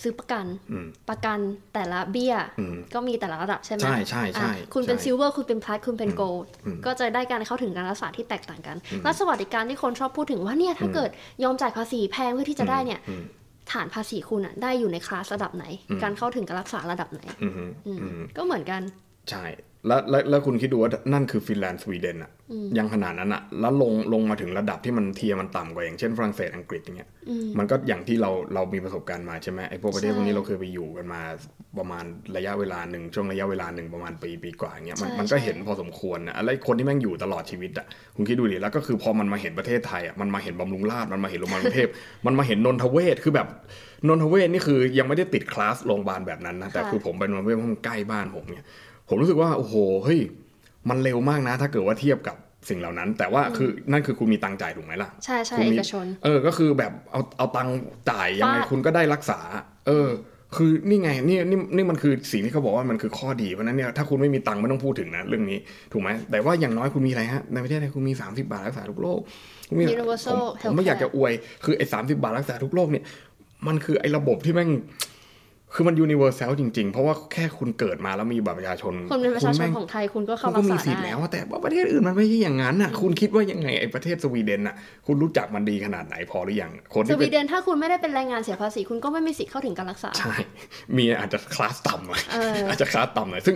[0.02, 1.40] ซื้อประกันอืมประกัน
[1.74, 11.10] แต่ละเบี้ยอืมก็มีแต่ละระดับใช่ไหมใช่ใช่ใช่อะคุณเป็นใช่ silverคุณเป็น plus คุณเป็น gold อืมก็จะได้การเข้าถึงการรักษาที่แตกต่างกัน และสวัสดิการที่คนชอบพูดถึงว่าเนี่ยถ้าเกิด
[11.44, 13.24] ยอมจ่ายภาษีแพงเพื่อที่จะได้เนี่ยอืม
[13.72, 15.66] ฐานภาษีคุณอะได้อยู่ในคลาสระดับไหน
[16.04, 18.82] การเข้าถึงการรักษาระดับไหนอืมอืมอืมอืมก็เหมือนกัน
[19.30, 19.44] ใช่
[19.88, 22.32] แล้วแล้วแล้วคุณคิดดูว่านั่นคือฟินแลนด์สวีเดนอะ
[22.78, 27.10] ยังขนาดนั้นอะแล้วลงลงมาถึงระดับที่มัน tier มันต่ำกว่าอย่างเช่นฝรั่งเศสอังกฤษอย่างเงี้ย
[27.58, 31.22] มันก็อย่างที่เราเรามีประสบการณ์มาใช่ไหมไอ้พวกประเทศใช่พวกนี้เราเคยไปอยู่กันมา
[31.78, 32.06] ประมาณ
[32.38, 41.90] ระยะเวลาหนึ่งช่วงระยะเวลาหนึ่งประมาณปีปีกว่าอย่างเงี้ยมันใช่มันก็ใช่เห็นพอสมควรนะแล้วไอ้คนที่แม่งอยู่ตลอดชีวิตอะคุณคิดดูดิแล้วก็คือพอมันมาเห็นประเทศไทยอะมันมาเห็นบำรุงราษฎร์มันมาเห็นโรงพยาบาลกรุงเทพ
[42.26, 43.48] มันมาเห็นนนทเวศคือแบบ
[44.08, 48.66] นนทเวศนี่คือยังไม่ได้ติดคลาสโรงพยาบาลแบบนั้นนะแต่ค่ะคือผมไปนนทเวศเพราะมันใกล้บ้านผมเนี่ย
[49.10, 50.20] ผมรู้สึกว่าโอ้โหเฮ้ย
[50.90, 52.36] มันเร็วมากนะ ถ้าเกิดว่าเทียบกับ
[52.70, 57.76] สิ่งเหล่านั้น แต่ว่าคือนั่นคือคุณมีตังค์จ่ายถูกไหมล่ะ ใช่ใช่คุณเอมีกชน เออก็คือแบบเอาเอาตังค์
[58.10, 59.40] จ่ายยังไงฟาดคุณก็ได้รักษา
[59.88, 60.10] เออ
[60.56, 65.60] คือนี่ไงนี่นี่นี่มันคือสิ่งที่เขาบอกว่ามันคือข้อดีเพราะฉะนั้นเนี่ยถ้าคุณไม่มีตังค์ไม่ต้องพูดถึงนะเรื่องนี้
[65.92, 69.20] ถูกไหมแต่ว่าอย่างน้อยคุณมีอะไรฮะในประเทศไทยคุณมี 30 บาทรักษาทุกโรค
[69.70, 71.34] คุณมี Universal ผมผมไม่ Healthcare อยากจะอวย
[71.64, 73.04] คือไอ้สามสิบบาทรักษาทุกโรคเนี่ย
[73.68, 74.70] มันคือไอ้ระบบที่แม่ง
[75.74, 84.76] คือมัน universal จริงๆ เพราะว่าแค่คุณเกิดมาแล้วมีบัตรประชาชนคนเป็นประชาชณนแม่งของไทยคุณก็คุเข้าณรัก็กมีษาสิทธิ์ได้แล้วอะแต่ว่าประเทศอื่นมันไม่ใช่อย่างนั้นน่ะ คุณคิดว่ายังไงไอ้ประเทศสวีเดนน่ะ
[85.08, 90.36] คุณรู้จักมันดีขนาดไหนพอหรือยังคนสที่วีเป็นเดนถ้าคุณไม่ได้เป็นแรงงานเสียภาษีคุณก็ไม่มีสิทธิ์เข้าถึงการรักษา ใช่
[90.98, 93.56] มีอาจจะคลาสต่ำหน่อยเออออาจจะคลาสต่ำหน่อยซึ่ง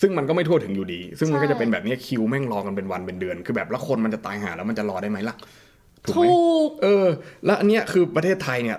[0.00, 5.36] ซึ่งมันก็ไม่ทั่วถึงอยู่ดี ซึ่งมันก็ใช่จะเป็นแบบเนี้ยคิวแม่งรอกันเป็นวันเป็นเดือน คือแบบแล้วคนมันจะตายหาแล้วมันจะรอได้ไหมล่ะ
[6.04, 6.32] ถูกไหมถู
[6.68, 7.06] กเออ
[7.44, 8.78] แล้วอันเนี้ยคือประเทศไทยเนี่ย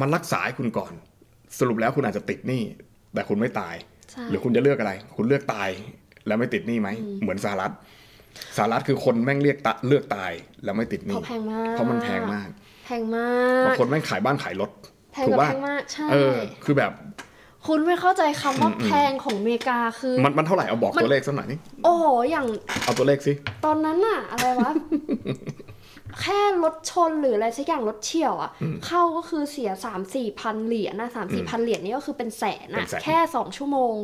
[0.00, 0.92] มันรักษาให้คุณก่อน
[1.58, 2.62] สรุปแล้วคุณอาจจะติดหนี้
[3.14, 3.74] แต่คุณไม่ตาย
[4.10, 5.68] ใช่หรือคุณจะเลือกอะไร คุณเลือกตาย
[6.26, 6.88] แล้วไม่ติดหนี้ไหม
[7.22, 7.72] เหมือนสหรัฐ
[8.56, 10.32] สหรัฐคือคนแม่งเรียกตะเลือกตาย
[10.64, 12.48] แล้วไม่ติดหเพนี้ราะแพงมากเพราะมันแพงมาก
[12.86, 13.26] แพงมา
[13.66, 14.70] บางกคนแม่งขายบ้านขายรถ
[15.12, 16.92] แพงถูกกับป่ะแพงมากใช่เออ คือแบบ
[17.66, 22.46] คุณไม่เข้าใจคำว่าแพงของอเมริกาคือ มันมันเท่าไหร่เอาบอกมันตัวเลขสักหน่อยนี่โอ้โหอย่าง
[22.84, 23.32] เอาตัวเลขสิ
[23.64, 24.70] ตอนนั้นอะอะไรวะ
[26.22, 28.50] แค่รถชนหรืออะไรสักอย่างรถเฉี่ยวอะ
[28.86, 33.94] เข้าก็คือเสียสามสี่พันเหรียญนะสามสี่พันเหรียญนี่ก็คือเป็นแสนเป็อะนแสนแค่สองชั่วโมง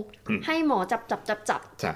[0.47, 1.95] ให้หมอจับจับจับจับใช่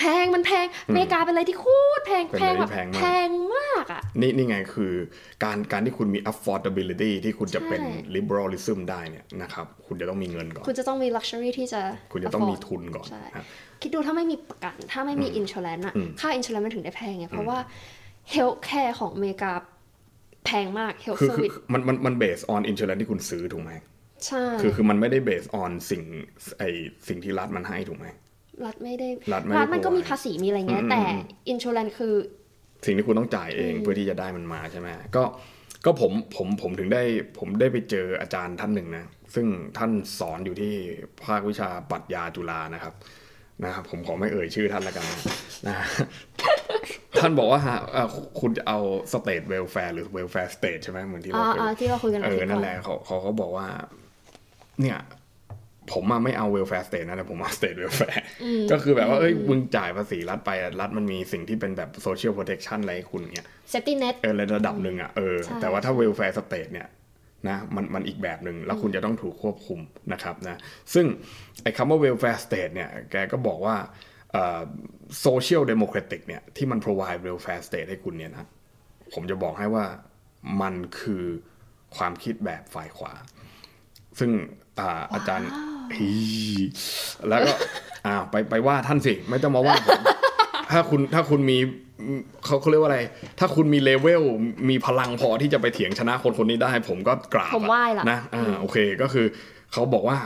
[0.00, 1.66] แพงมันแพงอเมริกาเป็นอะไรที่โค
[1.98, 4.92] ตรแพงเป็นแพอะไรงแบบที่แพงมากแพงมากอะนี่นี่ไงคือ
[5.44, 11.80] การการที่คุณมี affordability ที่คุณจะเป็นใช่ liberalism ได้เนี่ยนะครับ คุณจะต้องมีเงินก่อน คุณจะต้องมี luxury ที่จะ
[12.12, 13.44] คุณจะต้องมี afford ทุนก่อนใช่ครับ
[13.82, 17.58] คิดดูถ้าไม่มีประกัน ถ้าไม่มี insurance อะอืมค่า insurance มันถึงได้แพงไงเพราะว่า
[18.34, 19.52] health care ของอเมริกา
[20.44, 23.72] แพงมาก health คือคือ service มันมันมัน based on insurance ที่คุณซื้อถูกไหม
[24.26, 26.02] ใช่คือคือมันไม่ได้ based on สิ่ง
[26.58, 26.62] ไอ
[27.08, 28.06] สิ่งที่รัฐมันให้ถูกไหม
[28.64, 32.14] รัฐไม่ได้รัฐไม่ได้มันก็มี provide ภาษีมีอะไรเงี้ยอืมแต่อืม insurance คือ
[32.86, 35.24] สิ่งที่คุณต้องจ่ายเองเพื่อที่จะได้มันมาใช่ไหมก็
[35.84, 37.02] ก็ผมผมผมถึงได้
[37.38, 39.04] ผมได้ไปเจออาจารย์ท่านหนึ่งนะ
[39.34, 39.46] ซึ่ง
[39.78, 40.72] ท่านสอนอยู่ที่
[41.24, 42.94] ภาควิชาปรัชญาจุฬานะครับ
[43.64, 45.18] นะครับผมขอไม่เอ่ยชื่อท่านละกันนะ
[45.66, 45.76] นะ
[47.18, 48.08] ท่านบอกว่าฮะเอ่อ
[48.40, 48.78] คุณจะเอา
[49.14, 53.66] state welfare หรือ welfare state ใช่ไหมเหมือนที่อ่าเราเคยอ่าที่เราคุยกันเอออาทิตย์นั่นก่แหละเขาเขาเขาบอกว่า
[54.80, 54.98] เนี่ย
[55.92, 58.20] ผมอะไม่เอา welfare state นะแต่ผมเอา state welfare
[58.70, 66.86] ก็คือแบบว่าเอ้ยมึงจ่ายภาษีรัฐไปอะรัฐมันมีสิ่งที่เป็นแบบ social protection อะไรให้คุณเนี่ย safety net เออในระดับหนึ่งอะเออใช่แต่ว่าถ้า welfare state เนี่ย
[67.48, 69.80] นะมันมันอีกแบบหนึ่งแล้วคุณจะต้องถูกควบคุม
[70.12, 70.56] นะครับนะ
[70.94, 71.06] ซึ่ง
[71.62, 73.76] ไอ้คำว่า welfare state เนี่ยแกก็บอกว่า
[74.32, 74.60] เอ่อ
[75.24, 78.48] social democratic เนี่ยที่มัน provide welfare state ให้คุณเนี่ยนะ
[79.12, 79.84] ผมจะบอกให้ว่า
[80.62, 81.24] มันคือ
[81.96, 83.12] ความคิดแบบฝ่ายขวา
[84.18, 84.30] ซึ่ง
[84.80, 85.50] อ่าอาจารย์
[85.96, 86.10] ฮี
[87.28, 87.52] แล้วก็
[88.06, 90.00] อ่าไปไปว่าท่านสิ ไม่ต้องมาว่าผม
[90.72, 91.58] ถ้าคุณถ้าคุณมี
[92.44, 93.00] เขาเขาเรียกว่าอะไร
[93.38, 94.22] ถ้าคุณมีเลเวล
[94.68, 99.26] มีพลังพอที่จะไปเถียงชนะคนคนนี้ได้ ผมก็กราบผมอะไหว้ล่ะนะอ่าโอเคก็คือ
[99.72, 100.18] เขาบอกว่า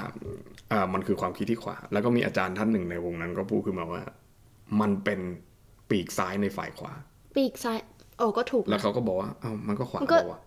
[0.73, 4.03] อ่ามันคือความคิดที่ขวา แล้วก็มีอาจารย์ท่านหนึ่งในวงนั้นก็พูดขึ้นมาว่า
[4.81, 5.21] มันเป็น
[5.91, 6.93] ปีกซ้ายในฝ่ายขวา
[7.37, 7.79] ปีกซ้าย
[8.19, 10.41] โอ้ก็ถูกแล้วนะเขาก็บอกว่าเอ้ามันก็ขวามันก็เปล่าวะ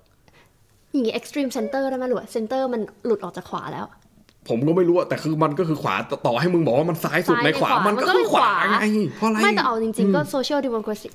[0.92, 3.86] อย่างงี้ extreme center ได้ไหมหรือว่า center มันหลุดออกจากขวาแล้ว
[4.50, 8.78] ผมก็ไม่รู้อะแต่คือมันก็คือขวาต่อต่อให้มึงบอกว่ามันซ้ายสุดซ้ายในขวาในขวามัมันนก็ก็คือขวาขวาไง
[9.16, 11.10] เพราะอะไรไม่แต่เอาจริงๆก็ social democracy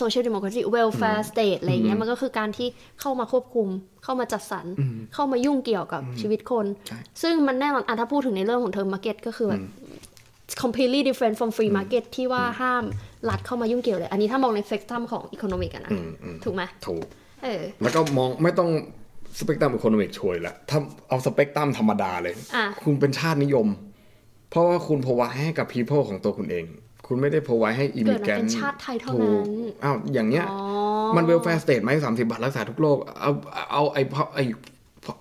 [0.00, 2.68] social democracy welfare state อะไรเงี้ยมันก็คือการที่
[3.00, 3.68] เข้ามาควบคุม
[4.04, 4.66] เข้ามาจัดสรร
[5.14, 9.62] เข้ามายุ่งเกี่ยวกับชีวิตคนใช่ซึ่งมันแน่นอนอะถ้าพูดถึงในเรื่องของ term market ก็คือแบบ
[10.62, 12.84] completely different from free market ที่ว่าห้าม
[13.30, 17.04] รัฐเข้ามายุ่งเกี่ยวเลย อันนี้ถ้ามองใน spectrum ของ economic อะนะอืมอืมถูกไหมถูก
[17.42, 18.70] เออแล้วก็มองไม่ต้อง
[19.38, 20.78] สเปกตรัมอีโคโนมิกช่วยละถ้า
[21.08, 23.66] เอาสเปกตรัมธรรมดาเลยอะคุณเป็นชาตินิยม
[24.50, 26.64] เพราะว่าคุณพวให้กับ people ของตัวคุณเอง
[27.06, 30.60] คุณไม่ได้พวให้อิมิเกิดแกมานเป็นชาติไทยเท่าถูนั้กน อ้าวอย่างเงี้ยอ๋อ
[31.16, 33.32] มันเวลแฟร์สเตทไหมสามสิบบาทรักษาทุกโรคเอา
[33.72, 34.44] เอาไอ้พอไอ้
[35.04, 35.12] พอ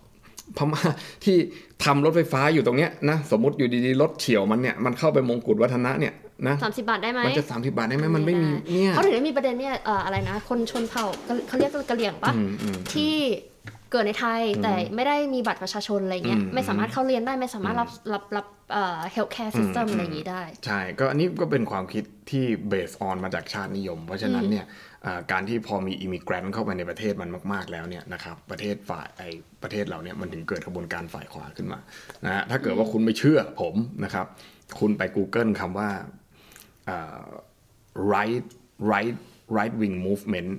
[0.58, 0.82] พม่า
[1.24, 1.38] ที่
[1.84, 6.14] ทำรถไฟฟ้าอยู่ตรงเนี้ยนะสมมติอยู่ดีๆ รถเฉียวมันเนี่ย มันเข้าไปมงกุฎวัฒนะเนี่ย
[6.48, 11.06] นะสามสิบบาทได้ไหมมันจะ30บาทได้ไหมมันไม่มีเนี่ย เขาถึงได้มีประเด็นเนี่ยเอ่ออะไรนะ คนชนเผ่า
[11.48, 13.14] เขาเรียกกะเหรี่ยงปะอืมอืมที่
[13.96, 24.66] เกิดในไทยแต่ไม่ได้มีบัตรประชาชนอะไรเงี้ยอืมไม่สามารถเข้าเรียนได้ไม่สามารถรับรับรับเอ่อ healthcare system อืมอะไรอย่างงี้ได้ ใช่ ก็อันนี้ก็เป็นความคิดที่ base on มาจากชาตินิยม เพราะฉะนั้นเนี่ย
[25.06, 29.22] อ่าการที่พอมี immigrant เข้าไปในประเทศมันมากๆแล้วเนี่ยนะครับประเทศฝ่ายไอ
[29.64, 31.80] ประเทศเราเนี่ยมันถึงเกิดกระบวนการฝ่ายขวาขึ้นมา
[32.26, 34.26] นะฮะถ้าเกิดว่าคุณไม่เชื่อผมนะครับ
[34.80, 35.90] คุณไป Google คำว่า
[36.90, 37.24] อ่า
[38.14, 38.44] right
[38.92, 39.16] right
[39.58, 40.52] right wing movement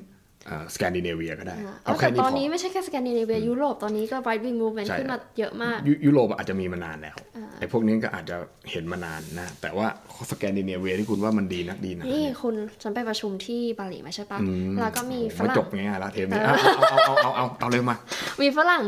[0.75, 7.17] สแกนดิเนเวียก็ได้เอาเอาแค่แต่นี้ตพอนอนี้ไม่ใช่แค่สแกนดิเนเวียยุโรปตอนนี้ก็ right wing movement ใช่ขึ้นมาเยอะมากยุยุโรปอาจจะมีมานานแล้ว
[7.59, 8.37] ไอ้พวกนี้ก็อาจจะ
[8.71, 9.87] เห็นมานานนะ แต่ว่า
[10.33, 14.39] สแกนดิเนเวียที่คุณว่ามันดีนักดีนะนี่คุณฉันไปประชุมที่บาหลีมาใช่ปะ
[14.81, 16.55] แล้วก็มีฝไม่รั่จงบง่ายๆแล้วเทปนี้เอา
[16.91, 17.97] เอาเอาเอาเอาเอาเอาเลยมา
[18.43, 18.83] มีฝรั่ง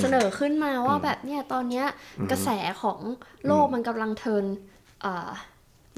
[0.00, 1.86] เสนอขึ้นมาว่าแบบเนี่ยตอนเนี้ย
[2.30, 2.48] กระแส
[2.82, 2.98] ของ
[3.46, 4.44] โลกมันกำลังเทิร์น
[5.02, 5.30] เอ่อ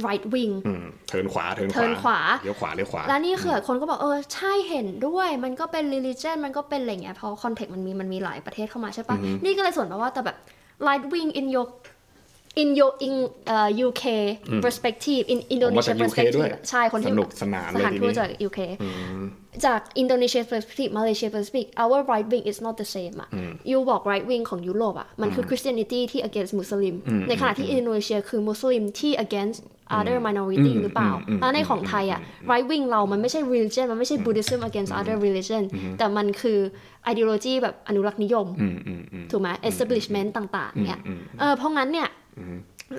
[0.06, 10.36] right wing อืมเทิร์นขวาเทิร์นขเทิวาร์นขวาเลี้ยวขวาเลี้ยวขวา แล้วนี่คือคนก็บอกเออใช่เห็นด้วย มันก็เป็น religion มันก็เป็นอะไรเงี้ยเพราะคอนเทกต์มันมีมันมีหลายประเทศเข้ามาใช่ปะนี่ก็เลยส่วนมาว่าแต่แบบ
[10.86, 11.66] right wing in your
[12.62, 13.14] in your in
[13.54, 14.04] uh, UK
[14.64, 18.60] perspective in ผมมา Indonesia จาก UK ด้วย perspective ใช่คนที่สนุกสนานสเลยถานทีทูตนี้จาก UK
[19.64, 23.28] จาก Indonesia perspective Malaysia perspective our right wing is not the same อะ
[23.70, 26.94] ยูบอก right wing ของยุโรปอะมันคือ Christianity ที่ against Muslim
[27.28, 29.58] ในขณะที่ Indonesia คือ Muslim ที่ against
[29.96, 31.10] other minority หรือเปล่า
[31.40, 32.20] แล้วในของไทยอะ
[32.50, 35.62] right wing เรามันไม่ใช่ religion มันไม่ใช่ Buddhism against other religion
[35.98, 36.58] แต่มันคือ
[37.12, 42.08] ideology แบบอนุรักษ์นิยมอืมอืมอืมถูกไหม establishment ต่าง ๆ เนี่ยอืมเออเพราะงั้นเนี่ย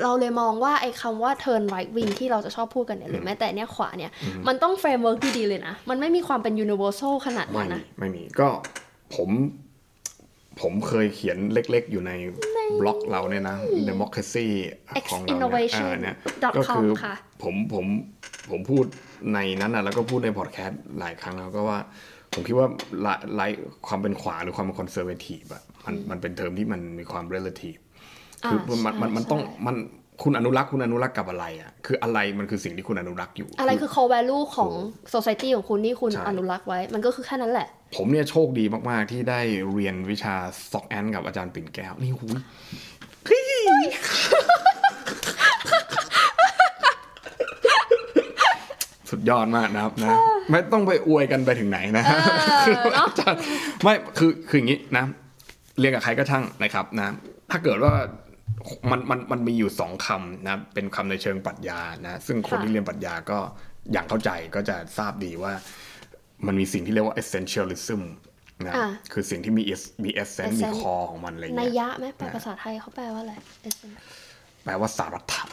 [0.03, 4.11] เราเลยมองว่าไอ้คำว่า turn right wing ที่เราจะชอบพูดกันเนี่ยหรือแม้แต่เนี่ยขวาเนี่ย
[4.47, 8.49] มันต้อง framework ดีๆเลยนะ มันไม่มีความเป็น universal ขนาดนั้นไม่มีนะ ไม่มีก็
[9.15, 9.29] ผม
[10.61, 12.11] ผมเคยเขียนเล็กๆ อยู่ใน
[12.79, 13.57] บล็อกเราเนี่ยนะ
[13.89, 14.47] democracy
[15.11, 17.85] ของเราเนี่ย Innovation เออเนี่ย dot ก็ com คือค่ะผมผม
[18.51, 18.85] ผมพูด
[19.33, 21.79] ในนั้นนะแล้วก็พูดในพอดแคสต์หลายครั้งแล้วก็ว่า
[22.33, 22.67] ผมคิดว่า
[23.01, 23.41] ไลไล
[23.87, 27.79] ความเป็นขวาหรือความเป็น conservative อะมันมันเป็นเทอมที่มันมีความ relative
[28.45, 29.75] คืออ่ามันมันมันใช่ต้องใช่มัน
[30.23, 34.71] คุณอนุรักษ์คุณอนุรักษ์กับอะไรอะคืออะไรมันคือสิ่งที่คุณอนุรักษ์อยู่ อะไรคือ core value ของ
[35.13, 39.39] society ของคุณที่คุณใช่อนุรักษ์ไว้ มันก็คือแค่นั้นแหละ ผมเนี่ยโชคดีมาก ๆ ที่ได้
[39.73, 40.35] เรียนวิชา
[40.71, 42.41] ซอกแอนกับอาจารย์ปิ่นแก้ว นี่หูย
[43.25, 43.45] เฮ้ย
[49.09, 50.17] สุดยอดมากนะครับนะ
[50.51, 52.17] ไม่ต้องไปอวยกันไปถึงไหนนะฮะ
[52.65, 53.39] คืออาจารย์
[53.83, 55.05] ไม่คือคืออย่างนี้นะ
[55.79, 57.13] เรียนกับใครก็ช่างนะครับนะ
[57.51, 57.93] ถ้าเกิดว่า
[58.91, 63.37] มันมันมันมีอยู่สองคำนะ เป็นคำในเชิงปรัชญานะ ซึ่งคนค่ะที่เรียนปรัชญาก็
[63.91, 65.53] อย่างเข้าใจก็จะทราบดีว่า
[66.45, 68.01] มันมีสิ่งที่เรียกว่า essentialism
[68.65, 73.33] นะอ่าคือสิ่งที่มี es- มี essence มี essence คอของมันอะไรนัเงี้ยยยะไหมแปลภาษาไทยเขาแปลว่าอะไร
[73.69, 73.97] essence
[74.63, 75.43] แปลว่าสารัตถะ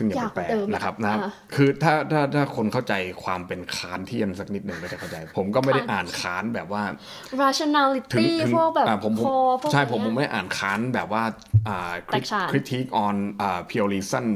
[0.00, 2.94] ซึ่งอย่าไปแปลยากกว่าเดิมนะครับนะอ่าคือถ้าถ้าถ้าคนเข้าใจ
[3.24, 6.82] ความเป็น Kantian สักนิดหนึ่งก็จะเข้าใจ ผมก็ไม่ได้อ่านคานแบบว่า
[7.28, 11.22] ถึง rationality ถึงพวกแบบอ่าผมผม core พวกใช่อะไรผมผมเงี้ยไม่ได้อ่านค้านแบบว่า
[11.68, 14.26] อ่าแตกฉาน Critique on อ่า Pure Reason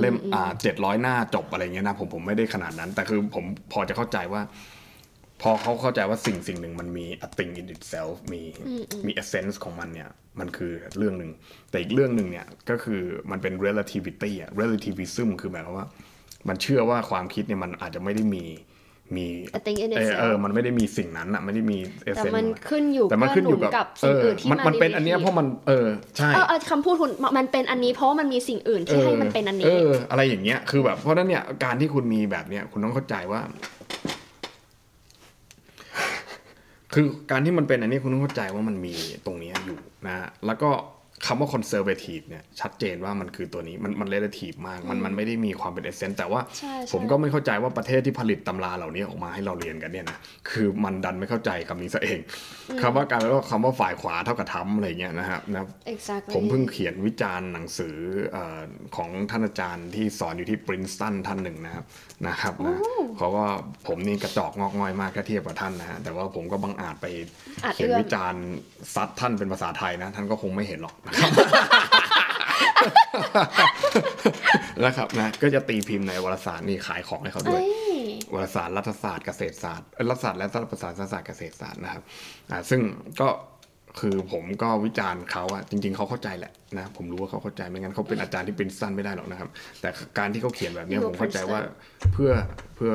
[0.00, 4.42] เล่มอ่าเจ็ดร้อยหน้าจบอะไรเงี้ยนะผมผมไม่ได้ขนาดนั้น แต่คือผมพอจะเข้าใจว่า
[5.42, 8.42] พอเขาเข้าใจว่าสิ่งสิ่งหนึ่งมันมี a thing in itself มี
[9.06, 10.10] มี essence ของมันเนี่ย
[10.40, 11.30] มันคือเรื่องหนึ่ง
[11.70, 15.86] แต่อีกเรื่องหนึ่งเนี่ยก็คือมันเป็น relativity อะ relativism คือหมายความว่า
[16.48, 18.44] มันเชื่อว่าความคิดเนี่ยมันอาจจะไม่ได้มี
[19.16, 19.26] มี
[19.56, 33.40] A thing in เออ itself เออ มันไม่ได้มีสิ่งนั้นอะไม่ได้มีแต่ essence มันของขึ้นอยู่แต่มันขึ้นอยู่กับกับสิ่งอื่นที่เมันมันเป็นอันเนี้ยดีเพราะมันเออใช่เออเออคำพูดคุณมันเป็นอันนี้เพราะว่ามันมีสิ่งอื่นที่ให้มันเป็นอันเอนี้ออะไรอย่างเงี้ยคือแบบเพราะฉะนั้นเนี่ยการที่คุณมีแบบเนี้ยคุณต้องเข้าใจว่า
[36.94, 38.94] คือการที่มันเป็นอันนี้คุณต้องเข้าใจว่ามันมี
[39.26, 40.14] ตรงนี้อยู่นะ
[40.46, 40.70] แล้วก็
[41.26, 50.18] คำว่า conservative เนี่ยชัดเจนว่ามันคือตัวนี้มันมัน relative มากมันมันไม่ได้มีความเป็น essence แต่ว่าใช่ใช่ผมก็ไม่เข้าใจว่าประเทศที่ผลิตตำราเหล่านี้ออกมาให้เราเรียนกันเนี่ยนะ
[50.50, 52.18] คือมันดันไม่เข้าใจคำนี้ซะเอง
[52.82, 57.96] คำว่าการว่าคำว่าฝ่ายขวาเท่ากับทำอะไรเงี้ยนะครับนะ exactly ผมเพิ่งเขียนวิจารณ์หนังสือ
[58.32, 58.60] เออ
[58.96, 61.84] ของท่านอาจารย์ที่สอนอยู่ที่ปรินสตันท่านหนึ่งนะครับ
[62.28, 62.78] นะครับนะ
[63.18, 63.44] เขาก็
[63.86, 67.06] ผมนี่กระจอกงอกง่อยมากถ้าเทียบกับท่านนะฮะแต่ว่าผมก็บังอาจไป
[67.64, 68.42] อาจเขียนเอื้อมวิจารณ์
[68.94, 71.30] ซัดท่านเป็นภาษาไทยนะท่านก็คงไม่เห็นหรอกนะครับ
[74.84, 78.00] นะครับนะก็จะตีพิมพ์ในวารสารนี่ขายของให้เขาด้วยเอ้ย
[78.34, 82.02] วารสารรัฐศาสตร์เกษตรศาสตร์เอ้ยรัฐศาสตร์และรัฐศาสตร์ศาสตร์เกษตรศาสตร์นะครับ
[82.50, 82.80] อ่าซึ่ง
[83.20, 83.28] ก็
[84.00, 89.48] คือผมก็วิจารณ์เขาอะจริง ๆเขาเข้าใจแหละนะผมรู้ว่าเขาเข้าใจไม่งั้นเขาเป็นอาจารย์ที่เป็นสั้นไม่ได้หรอกนะครับ
[89.80, 89.88] แต่
[90.18, 91.60] การที่เขาเขียนแบบเนี้ยผมเข้าใจว่า
[92.12, 92.32] เพื่อ
[92.76, 92.92] เพื่อ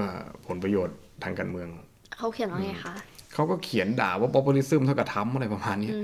[0.47, 1.69] ผลประโยชน์ทางการเมือง
[2.17, 2.93] เขาเขียนว่าไงคะ
[3.33, 5.95] เขาก็เขียนด่าว่า populism เท่ากับทำอะไรประมาณเนี้ย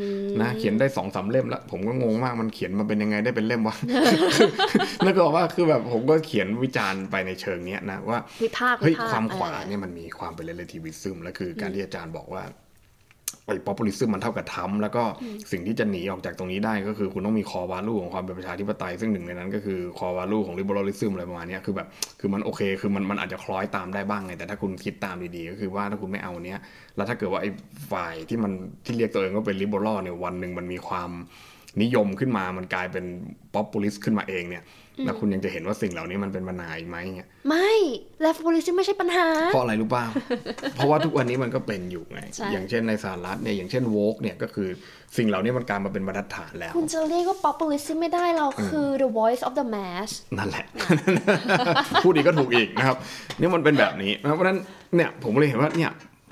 [0.41, 3.75] นะเขียนได้สองสามเล่มแล้ว ผมก็งงมากมันเขียนมาเป็นยังไงได้เป็นเล่มวะ
[5.03, 12.43] แล้วก็บอกว่าคือแบบผมก็เขียนวิจารณ์ไปในเชิงเนี้ยนะว่าวิพากษ์เฮ้ยวิพกษ์ความขวาเออเนี่ยมันมีความเป็น relativism และคือการที่อาจารย์บอกว่า
[13.47, 15.03] ไอ้ populism มันเท่ากับทำแล้วก็
[15.51, 21.87] สิ่งที่จะหนีออกจากตรงนี้ได้ก็คือคุณต้องมี core value ของความเป็นประชาธิปไตย ซึ่งหนึ่งในนั้นก็คือ core value ของ liberalism อะไรประมาณนี้คือแบบ
[22.19, 26.59] คือมันโอเคคือมันมันอาจจะคล้อยตามได้บ้างไงแต่ถ้าคุณคิดตามดีๆก็คือว่าถ้าคุณไม่เอาเนี้ย
[26.95, 27.49] แล้วถ้าเกิดว่าไอ้
[27.91, 28.51] ฝ่ายที่มัน
[28.85, 31.09] ที่เรียกตัวเองว่าเป็น liberal เนี่ยวันหนึ่งมันมีความ
[31.81, 33.05] นิยมขึ้นมามันกลายเป็น
[33.55, 34.63] populist ขึ้นมาเองเนี่ย
[35.05, 37.71] แล้วคุณยังจะเห็นว่าสิ่งเหล่านี้มันเป็นปัญหาอีกไหมเนี่ยไม่
[38.21, 40.03] แลฟโพลิซิไม่ใช่ปัญหา เพราะอะไรรู้ป่า
[40.75, 44.69] เพราะว่าทุกวันนี้มันก็เป็นอยู่ไงใช่อย่างเช่นในสหรัฐเนี่ยอย่างเช่นโวกเนี่ยก็คือ
[45.17, 50.65] สิ่งเหล่านี้มันกลายมาเป็นบรรทัดฐานแล้ว คุณจะเรียกว่า populism ไม่ได้เราคือ the voice of the mass นั่นแหละ
[52.03, 52.97] พูดอีกก็ถูกอีกนะครับ
[53.39, 54.59] นี่มันเป็นแบบนี้นะครับเพราะฉะนั้น
[54.95, 55.91] เนี่ยผมเลยเห็นว่าเนี่ย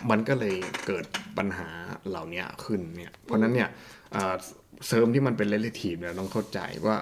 [0.09, 0.55] มันก็เลย
[0.87, 1.05] เกิด
[1.37, 1.69] ปัญหา
[2.09, 3.69] เหล่านี้ขึ้นเนี่ยเพราะฉะนั้นเนี่ย
[4.13, 4.33] เอ่อ
[4.87, 6.95] เสริมที่มันเป็น relative เนี่ยต้องเข้าใจว่า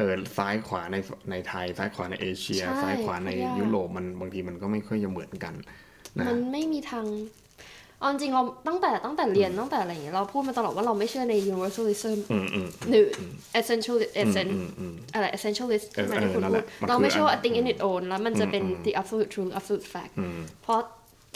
[0.00, 0.96] เออซ้ายขวาใน
[1.30, 5.54] ในไทย ซ้ายขวาในเอเชียใช่ซ้ายขวาในยากยุโรปมันบางทีมันก็ไม่ค่อยจะเหมือนกัน
[6.18, 7.06] นะมันไม่มีทาง
[7.98, 13.06] เอาจริงๆเราตั้งแต่ตั้งแต่เรียนตั้งแต่อะไรอย่างเงี้ยเราพูดมาตลอดว่าเราไม่เชื่อใน universalism อืมอืมหรือ
[13.60, 19.30] essentialist อืม essen อืมอืมอะไร essentialist เออใช่ไหมที่คุณเออนั่นพูแหดละมันเราไม่คือเชื่อว่าอั a น thing in its own แล้วมันจะเป็นอืม the absolute
[19.34, 20.80] truth absolute fact อืมเพราะ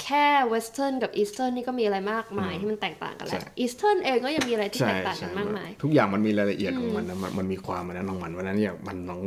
[0.02, 9.20] แค่ western กับ eastern นี่ก็มีอะไรมากมายที่มันแตกต่างกันแล้ใช่ว eastern เองก็ยังมีอะไรที่แตกต่างกันมากมาย ทุกอย่างมันมีรายละเอียดของมันนะมันมันมีความมันนั้นของมันเพราะฉะนั้นเนี่ยมันต้อง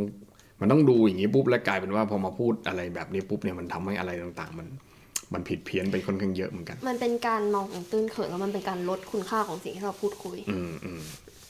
[0.62, 4.68] มันต้องดูอย่างนี้ปุ๊บแล้วกลายเป็นว่าพอมาพูดอะไรแบบนี้ปุ๊บเนี่ยมันทำให้อะไรต่างๆ มัน
[5.34, 11.02] มันผิดเพี้ยนไปค่อนข้างเยอะเหมือนกัน มันเป็นการมองของตื้นเขินแล้วมันเป็นการลดคุณค่าของสิ่งที่เราพูดคุย อืมอืม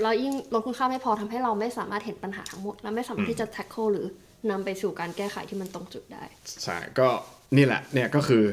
[0.02, 4.08] แล้วยิ่งลดคุณค่าไม่พอทำให้เราไม่สามารถเห็นปัญหาทั้งหมด และไม่สามารถที่จะ tackle หรือ
[4.50, 6.24] นำไปสู่การแก้ไขที่มันตรงจุดได้
[6.64, 7.08] ใช่ ก็
[7.58, 8.44] นี่แหละเนี่ยก็คือ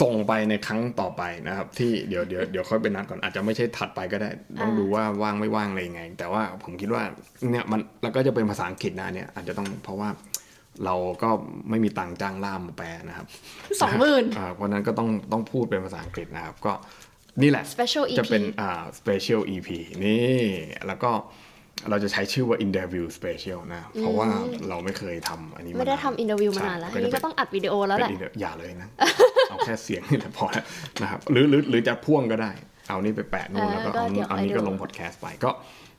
[0.00, 4.30] ส่งไปในครั้งต่อไปนะครับ ที่เดี๋ยวเดี๋ยวเดี๋ยวค่อยไปนัดก่อนอาจจะไม่ใช่ถัดไปก็ได้
[4.60, 7.02] ต้องดูว่าว่างไม่ว่างอะไรยังไง แต่ว่าผมคิดว่า
[7.50, 10.08] เนี่ยมันแล้วก็จะเป็นภาษาอังกฤษนะเนี่ยอาจจะต้องเพราะว่า
[10.84, 11.30] เราก็
[11.70, 13.26] ไม่มีตังค์จ้างล่ามมาแปลนะครับ
[13.82, 16.72] สองหมื่นอ่าเพราะฉะนั้นก็ต้องต้องพูดเป็นภาษาอังกฤษนะครับ ก็
[17.42, 19.68] นี่แหละ Special EP จะเป็นอ่า special EP
[20.04, 20.40] นี่
[20.86, 21.10] แล้วก็
[21.90, 24.28] เราจะใช้ชื่อว่า interview special นะ เพราะว่า
[24.68, 28.88] เราไม่เคยทำอันนี้ไม่ได้นานทำ interview มานานแล้วใช่นี่ก็ต้องอัดวิดีโอแล้วแหละเป็น inter- อย่าเลยนะ
[29.48, 30.64] เอาแค่เสียงนี่แหละพอแล้ว
[31.02, 32.50] นะครับหรือหรือหรือจะพ่วงก็ได้
[32.88, 35.50] เอานี่ไปแปะนู่นเออแล้วก็ก็เอาเดี๋ยวเอานี้ไปดูก็ลงพอดแคสต์ไปก็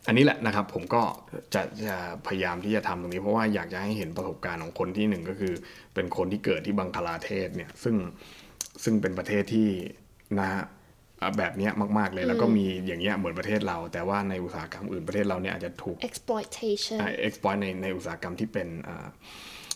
[0.07, 1.01] อันนี้แหละนะครับ ผมก็
[1.53, 5.53] จะจะพยายามที่จะทำตรงนี้ เพราะว่าอยากจะให้เห็นประสบการณ์ของคนที่หนึ่งก็คือ
[5.93, 7.95] เป็นคนที่เกิดที่บังคลาเทศเนี่ยซึ่ง
[8.83, 9.67] ซึ่งเป็นประเทศที่
[10.39, 10.67] นะฮะอะ
[11.37, 19.07] แบบเนี้ยมาก ๆ เลย แล้วก็มีอย่างเงี้ยเหมือนประเทศเรา แต่ว่าในอุตสาหกรรมอื่นประเทศเราเนี่ยอาจจะถูก exploitation เอ็กซ์พอยในในอุตสาหกรรมที่เป็นอ่า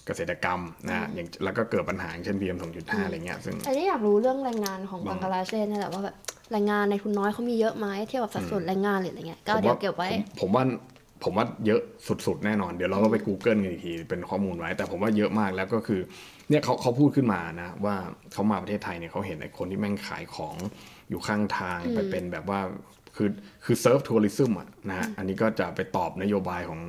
[0.05, 6.15] เกษตรกรรมนะอย่างแล้วก็เกิดปัญหาอย่างเช่น PM 2.5 อะไรเงี้ยซึ่งอันนี้อยากรู้เรื่องแรงงานของบับังงกลาเทศนี่แหละว่าแบบ
[6.51, 10.63] แรงงานในทุนน้อยเขามีเยอะไหมเทียบกับสัดส่วนแรงงานหรืออะไรเงี้ยก็ผมเดี๋ยวว่าเก็บไว้ผมผมว่า
[11.23, 16.01] ผมว่าเยอะสุดๆ แน่นอน เดี๋ยวเราก็ไป Google กันอีกทีเป็นข้อมูลไว้ แต่ผมว่าเยอะมากแล้วก็คือ
[16.49, 17.95] เนี่ยเขาเขาพูดขึ้นมานะ ว่า
[18.33, 20.55] เขามาประเทศไทยเนี่ยเขาเห็นไอ้คนที่แม่งขายของ
[21.09, 22.59] อยู่ข้างทางไปเป็นแบบว่า
[23.15, 23.29] คือ
[23.65, 26.81] คือเซิร์ฟทัวริซึมอะนะฮะอันนี้ก็จะไปตอบนโยบายของ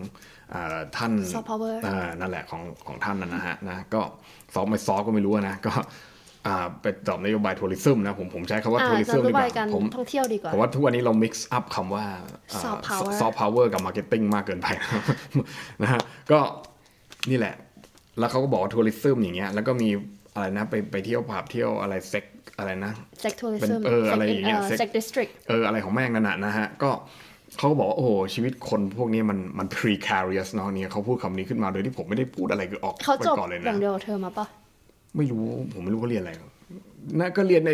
[0.55, 4.01] อาท่าน Soft power อ่านั่นแหละของของท่านนะนะฮะนะก็
[4.55, 5.73] ซอฟไม่ซอฟก็ไม่รู้นะก็
[6.47, 12.05] อ่าไปตอบนโยบายทัวริซึมนะผมผมใช้คำว่าอ่าทัวริซึจะมรู้ดีกใบว่าการผมท่องเที่ยวดีกว่าผมว่าทุกวันนี้เรา mix up คำว่า
[12.63, 15.03] Soft power ซอฟต์พาวเวอร์กับมาร์เก็ตติ้งมากเกินไปนะครับ
[15.83, 16.01] นะฮะ
[16.33, 16.39] ก็
[17.31, 17.55] นี่แหละ
[18.19, 19.89] แล้วเขาก็บอกว่าทัวริซึมอย่างเงี้ยแล้วก็มี
[20.35, 22.25] อะไรนะไปไปเที่ยวผับเที่ยวอะไรเซ็ก
[22.59, 22.93] อะไรนะ
[23.23, 26.91] sex เป็ tourism นเอออะไรอย่างเงี้ย sex sex district เอออะไรของแม่งนั่นน่ะนะฮะ ก็
[27.59, 34.47] เขาก็บอกว่าโอ้โหชีวิตคนพวกนี้มันมัน precarious เนาะเนี่ยเขาพูดคำนี้ขึ้นมาโดยที่ผมไม่ได้พูดอะไรคือออกเขาไปจบก่อนเลยอนะย่างเดียวกับเธอมาปะ
[35.17, 36.33] ไม่รู้ผมไม่รู้เขาเรียนอะไร
[37.21, 37.71] นะก็เรียนใน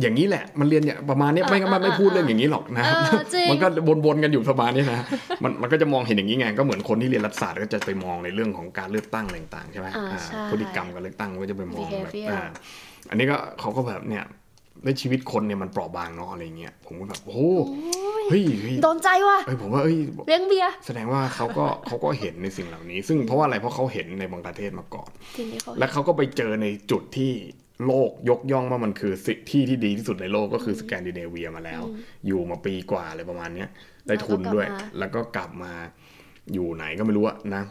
[0.00, 2.90] อย่างนี้แหละ มันเรียนอย่างประมาณเนี้ยไม่งั้นมันไม่พูดเรื่องอย่างนี้หรอกนะเอ
[3.20, 3.66] อจริงมันก็
[4.06, 5.00] วนๆกันอยู่ประมาณนี้นะ
[5.42, 12.44] มันมันก็จะมองเห็นอย่างนี้ไงก็เหมือนคนที่เรียนรัฐศาสตร์ก็จะไปมองในเรื่องของการเลือกตั้งอะไรต่างๆใช่ไหมอ่าอ่าใช่พฤติกรรมการเลือกตั้งก็จะไปมองแบบ Behavior
[13.08, 14.24] อ่าอันนี้ก็เขาก็แบบเนี่ย
[14.84, 17.42] ในชีวิตคนเนี่ยมันเปราะบางเนาะอะไรเงี้ยผมก็แบบโอ้โห
[18.30, 27.32] เฮ้ยเฮ้ยโดนใจว่ะเอ้ยผมว่าเอ้ยเลี้ยงเบียร์แสดงว่าเขาก็เขาก็เห็นในสิ่งเหล่านี้ ซึ่งเพราะว่าอะไรเพราะเขาเห็นในบังกลาเทศมาก่อนทีนี้เขาแล้วเขาก็ไปเจอในจุดที่
[27.86, 31.82] โลกยกย่องว่ามันคือสิที่ที่ดีที่สุดในโลกก็คือสแกนดิเนเวียมาแล้ว
[32.26, 33.68] อยู่มาปีกว่าอะไรประมาณเนี้ย
[34.06, 34.66] ได้ทุนด้วย
[34.98, 35.72] แล้วก็กลับมา
[36.52, 37.62] อยู่ไหนก็ไม่รู้อะนะ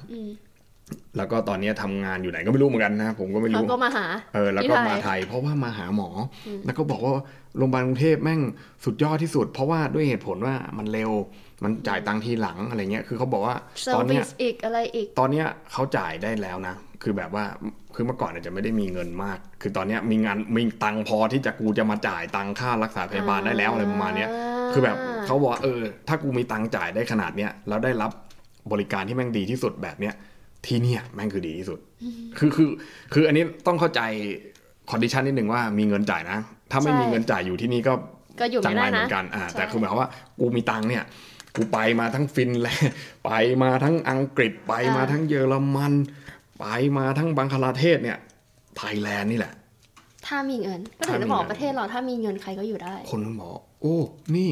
[1.17, 6.09] แล้วก็ตอนนี้ทำงานอยู่ไหนก็ไม่รู้เหมือนกันนะผมก็ไม่เขารู้ก็มาหาเออแล้วก็ที่ไทยมาไทย เพราะว่ามาหาหมอ
[6.47, 7.13] อแล้วก็บอกว่า
[7.57, 8.41] โรงพยาบาลกรุงเทพแม่ง
[8.85, 11.11] สุดยอดที่สุด เพราะว่าด้วยเหตุผลว่ามันเร็ว
[11.63, 17.45] มันจ่ายตังค์ทีหลังอะไรเงี้ยคือเขาบอกว่าเซอตอนร์เนี้วิยสอีกอะไรอีก ตอนเนี้ยเขาจ่ายได้แล้วนะ คือแบบว่า
[17.95, 24.29] คือเมื่อก่อนอาจจะไม่ได้มีเงินมาก คือตอนเนี้ยมีงานมีตังค์พอที่จะกูจะมาจ่ายตังค่ารักษาพยาบาลได้แล้วอะไรประมาณเนี้ย
[24.73, 28.11] คือแบบเขาบอกว่าเออ ถ้ากูมีตังค์จ่ายได้ขนาดเนี้ยแล้วได้รับ
[28.71, 30.13] บริการที่แม่งดีที่สุดแบบเนี้ย
[30.68, 31.80] ที่เนี่ยแม่งคือดีที่สุด
[32.38, 32.70] คือคือ
[33.13, 34.01] คืออันนี้ต้องเข้าใจ
[34.89, 36.38] condition นิดหนึ่งว่ามีเงินจ่ายนะ
[36.72, 37.93] ถ้าไม่ใช่มีเงินจ่ายอยู่ที่นี่ก็
[38.39, 40.09] ก็อยู่จัไม่ไรได้เหมืนะอนกันอ่าใช่แต่คือหมายความว่า
[40.39, 41.03] กูมีตังค์เนี่ย
[41.55, 42.93] กูไปมาทั้งฟินแลนด์
[43.26, 43.32] ไป
[43.63, 45.93] มาทั้งอังกฤษไปมาทั้งเยอรมัน
[46.59, 46.65] ไป
[46.97, 48.18] มาทั้งบังคลาเทศเนี่ย
[48.78, 49.53] ไทยแลนด์นี่แหละ
[50.28, 53.97] ถ้ามีเงิน ก็ถึงถ้ามีจะบอกเงินประเทศเราถ้ามีเงินใครก็อยู่ได้ คนมันบอกโอ้
[54.36, 54.49] นี่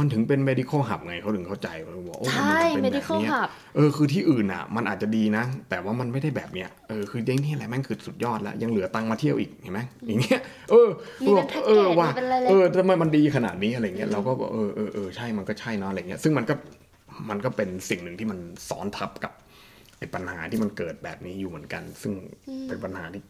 [0.00, 10.40] มันถึงเป็น medical hub ไงเขาถึงเข้าใจเขาบอกโอ้ใช่มันถึงเป็นแบบ medical เนี้ย hub เออคือที่อื่นอะ มันอาจจะดีนะ แต่ว่ามันไม่ได้แบบเนี้ยเออคือเด้งนี่แหละแม่งคือสุดยอดแล้ว ยังเหลือตังค์มาเที่ยวอีกเห็นไหมอย่างเงี้ย
[10.70, 10.88] เออ
[11.22, 16.54] มีเป็นบอกแพ็กเกจเออว่ะมีเป็นอะไรเลยเออทำไมมันดีขนาดนี้อะไรเงี้ยเราก็บอกเออเออเออใช่มันก็ใช่เนาะอะไรเงี้ยซึ่งมันก็
[17.30, 18.38] มันก็เป็นสิ่งหนึ่งที่มัน
[18.68, 19.32] ซ้อนทับกับ
[19.98, 22.12] ไอ้ปัญหาที่มันเกิดแบบนี้อยู่เหมือนกัน ซึ่ง
[22.68, 23.22] เป็นปัญหาที่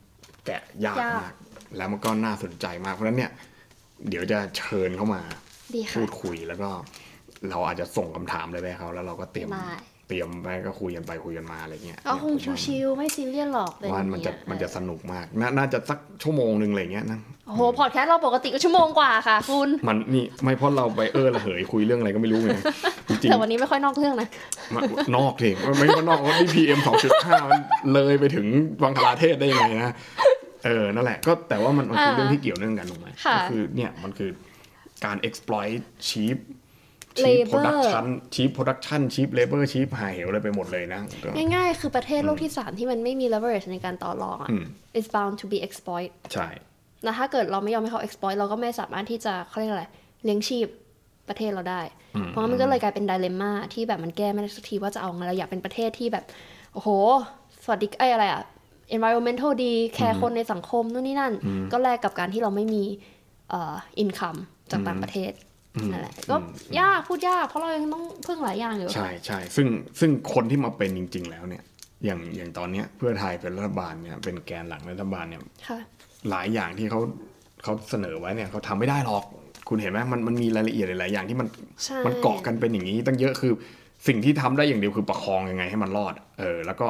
[0.47, 1.33] แกะยากยากมาก
[1.77, 3.31] แล้วมันก็น่าสนใจมากเพราะฉะนั้นเนี่ย
[4.09, 5.49] เดี๋ยวจะเชิญเข้ามาดีค่ะ
[5.99, 6.71] พูดคุยแล้วก็
[7.51, 9.73] เราอาจจะส่งคำถามเลยไปให้เขาแล้วเราก็เตรียมได้
[10.09, 22.59] เตรียมไปก็คุยกันไปคุยกันมาอะไรเงี้ยก็คงเนี่ยผมว่าชิวๆไม่ซีเรียสหรอกอะไรอว่าย่างมันจะเงี้ยมันจะสนุกมากนาน่าจะสักชั่วโมงหนึ่งอะไรเงี้ยนะโอ้โหพอดแคสต์เราปกติก็ชั่วโมงกว่าค่ะคุณมันนี่ไม่เพราะเราไปเออระเหยคุยเรื่องอะไรก็ไม่รู้ไง
[23.09, 24.83] จริงแต่วันนี้ไม่ค่อยนอกเรื่องนะๆมัน
[25.16, 27.61] นอกเองไม่ว่านอกว่าพีเอ็มสองจุดห้ามัน
[27.95, 28.47] เลยไปถึง
[28.83, 29.91] วังคลาเทศได้ยังไงนะ
[30.64, 34.31] เออนั่นแหละก็แต่ว่ามันมันคืออ่าเรื่องที่เกี่ยวเนื่องกันถูกไหมค่ะก็คือเนี่ยมันคือ
[35.05, 36.38] การ exploit cheap
[37.20, 44.64] cheap Labor production cheap production cheap labor cheap หาเหวอะไรไปหมดเลยนะก็ง่ายๆ คือประเทศโลกที่สามที่มันไม่มี leverage ในการต่อรองอะอืม
[44.98, 46.48] is bound to be exploit ใช่
[47.05, 49.84] แล้วถ้าเกิดเราไม่ยอมให้เขา exploit เราก็ไม่สามารถที่จะเขาเรียกอะไร
[50.24, 50.66] เลี้ยงชีพ
[51.28, 51.80] ประเทศเราได้
[52.28, 56.24] เพราะงั้นมันก็เลยกลายเป็น dilemma ที่แบบมันแก้ไม่ได้สักทีว่าจะเอาไงเราอยากเป็นประเทศที่แบบ
[56.74, 56.88] โอ้โห
[57.64, 58.42] สวัสดีไอ้ยอะไรอะ
[58.96, 61.32] environmental ดี แคร์คนในสังคมนู่นนี่นั่น
[61.72, 62.84] ก็แลกกับการที่เราไม่มี
[63.51, 63.74] เอ่อ
[64.05, 64.40] income
[64.71, 65.33] จากต่างประเทศ
[65.93, 66.37] นั่นแหละก็
[66.81, 69.66] ยากพูดยากเพราะเรายังต้องพึ่งหลายอย่างอยู่ใช่ใช่ซึ่ง
[70.01, 71.62] ซึ่งคนที่มาเป็นจริง ๆ แล้วเนี่ย
[72.05, 75.79] อย่างอย่างตอนเนี้ยเพื่อไทยเป็นรัฐบาลเนี่ยเป็นแกนหลักรัฐบาลเนี่ยค่ะ
[76.31, 77.01] หลายอย่างที่เขา
[77.62, 79.25] เขาเสนอไว้เนี่ยเขาทำไม่ได้หรอก
[79.68, 81.49] คุณเห็นไหมมันมันมีรายละเอียดหลายๆอย่างที่มัน
[81.85, 83.53] ใช่มันเกาะกันเป็นอย่างนี้ตั้งเยอะคือ
[84.07, 86.89] สิ่งที่ทำได้อย่างเดียวคือประคองยังไงให้มันรอด เออ แล้วก็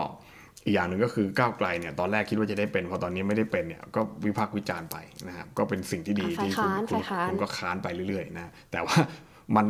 [0.65, 4.97] อีกอย่างหนึ่งก็คือก้าวไกลเนี่ยตอนแรกคิดว่าจะได้เป็นพอตอนนี้ไม่ได้เป็นเนี่ยก็วิพากษ์วิจารณ์ไป
[5.29, 8.97] นะครับก็เป็นสิ่งที่ดีอะฝ่ายที่คุณค้านคุณฝ่ายค้านคุณก็ค้านไปเรื่อยๆนะแต่ว่า
[9.57, 9.67] มัน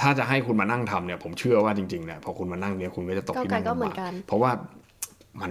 [0.00, 4.50] ถ้าจะให้คุณมานั่งทำเนี่ยผมเชื่อว่าจริงๆเนี่ยพอคุณมานั่งเนี่ยคุณก็จะตกก้าวที่ไกลนั่งก็เหมือลำบานกกันเพราะว่า
[5.40, 5.50] มัน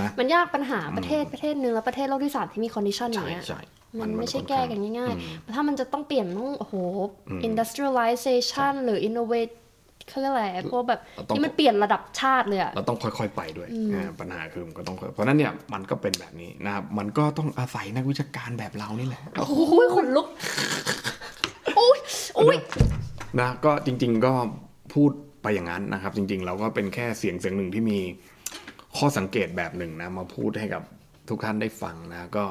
[0.00, 3.60] นะมันยากปัญหาประเทศประเทศหนึ่งแล้วประเทศโลกที่สามที่มีคอนดิชันอย่าใช่งเงี้ยใช่
[4.00, 6.74] มันไม่ใช่ค่อแก้ข้างกันง่ายอืมๆถ้ามันจะต้องเปลี่ยนต้องโอ้โห
[7.48, 9.52] industrialization หรือ innovate
[10.10, 20.26] เขาเรียกอะไรพวกแบบเราต้องที่มันเปลี่ยนระดับชาติเลยอะเราต้องค่อยๆไปด้วยอ่าปัญหาคือมันก็ต้องค่อยเพราะฉะนั้นเนี่ยมันก็เป็นแบบนี้นะครับมันก็ต้องอาศัยนักวิชาการแบบเรานี่แหละโอ้ยขนลุก
[21.76, 21.98] โอ้ย
[22.36, 22.56] โอ้ย
[23.40, 24.32] นะก็จริง ๆก็
[24.94, 25.10] พูด
[25.42, 27.98] ไปอย่างนั้นนะครับ จริง ๆ เราก็เป็นแค่เสียงเสียงหนึ่งที่มี
[28.96, 30.82] ข้อสังเกตแบบหนึ่งนะมาพูดให้กับ
[31.28, 32.44] ทุกท่านได้ฟังนะก็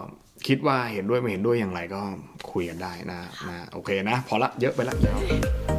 [0.48, 2.02] คิดว่าเห็นด้วยไม่เห็นด้วยอย่างไรก็
[2.52, 5.77] คุยกันได้นะนะโอเคนะ พอละเยอะไปละเดี๋ยว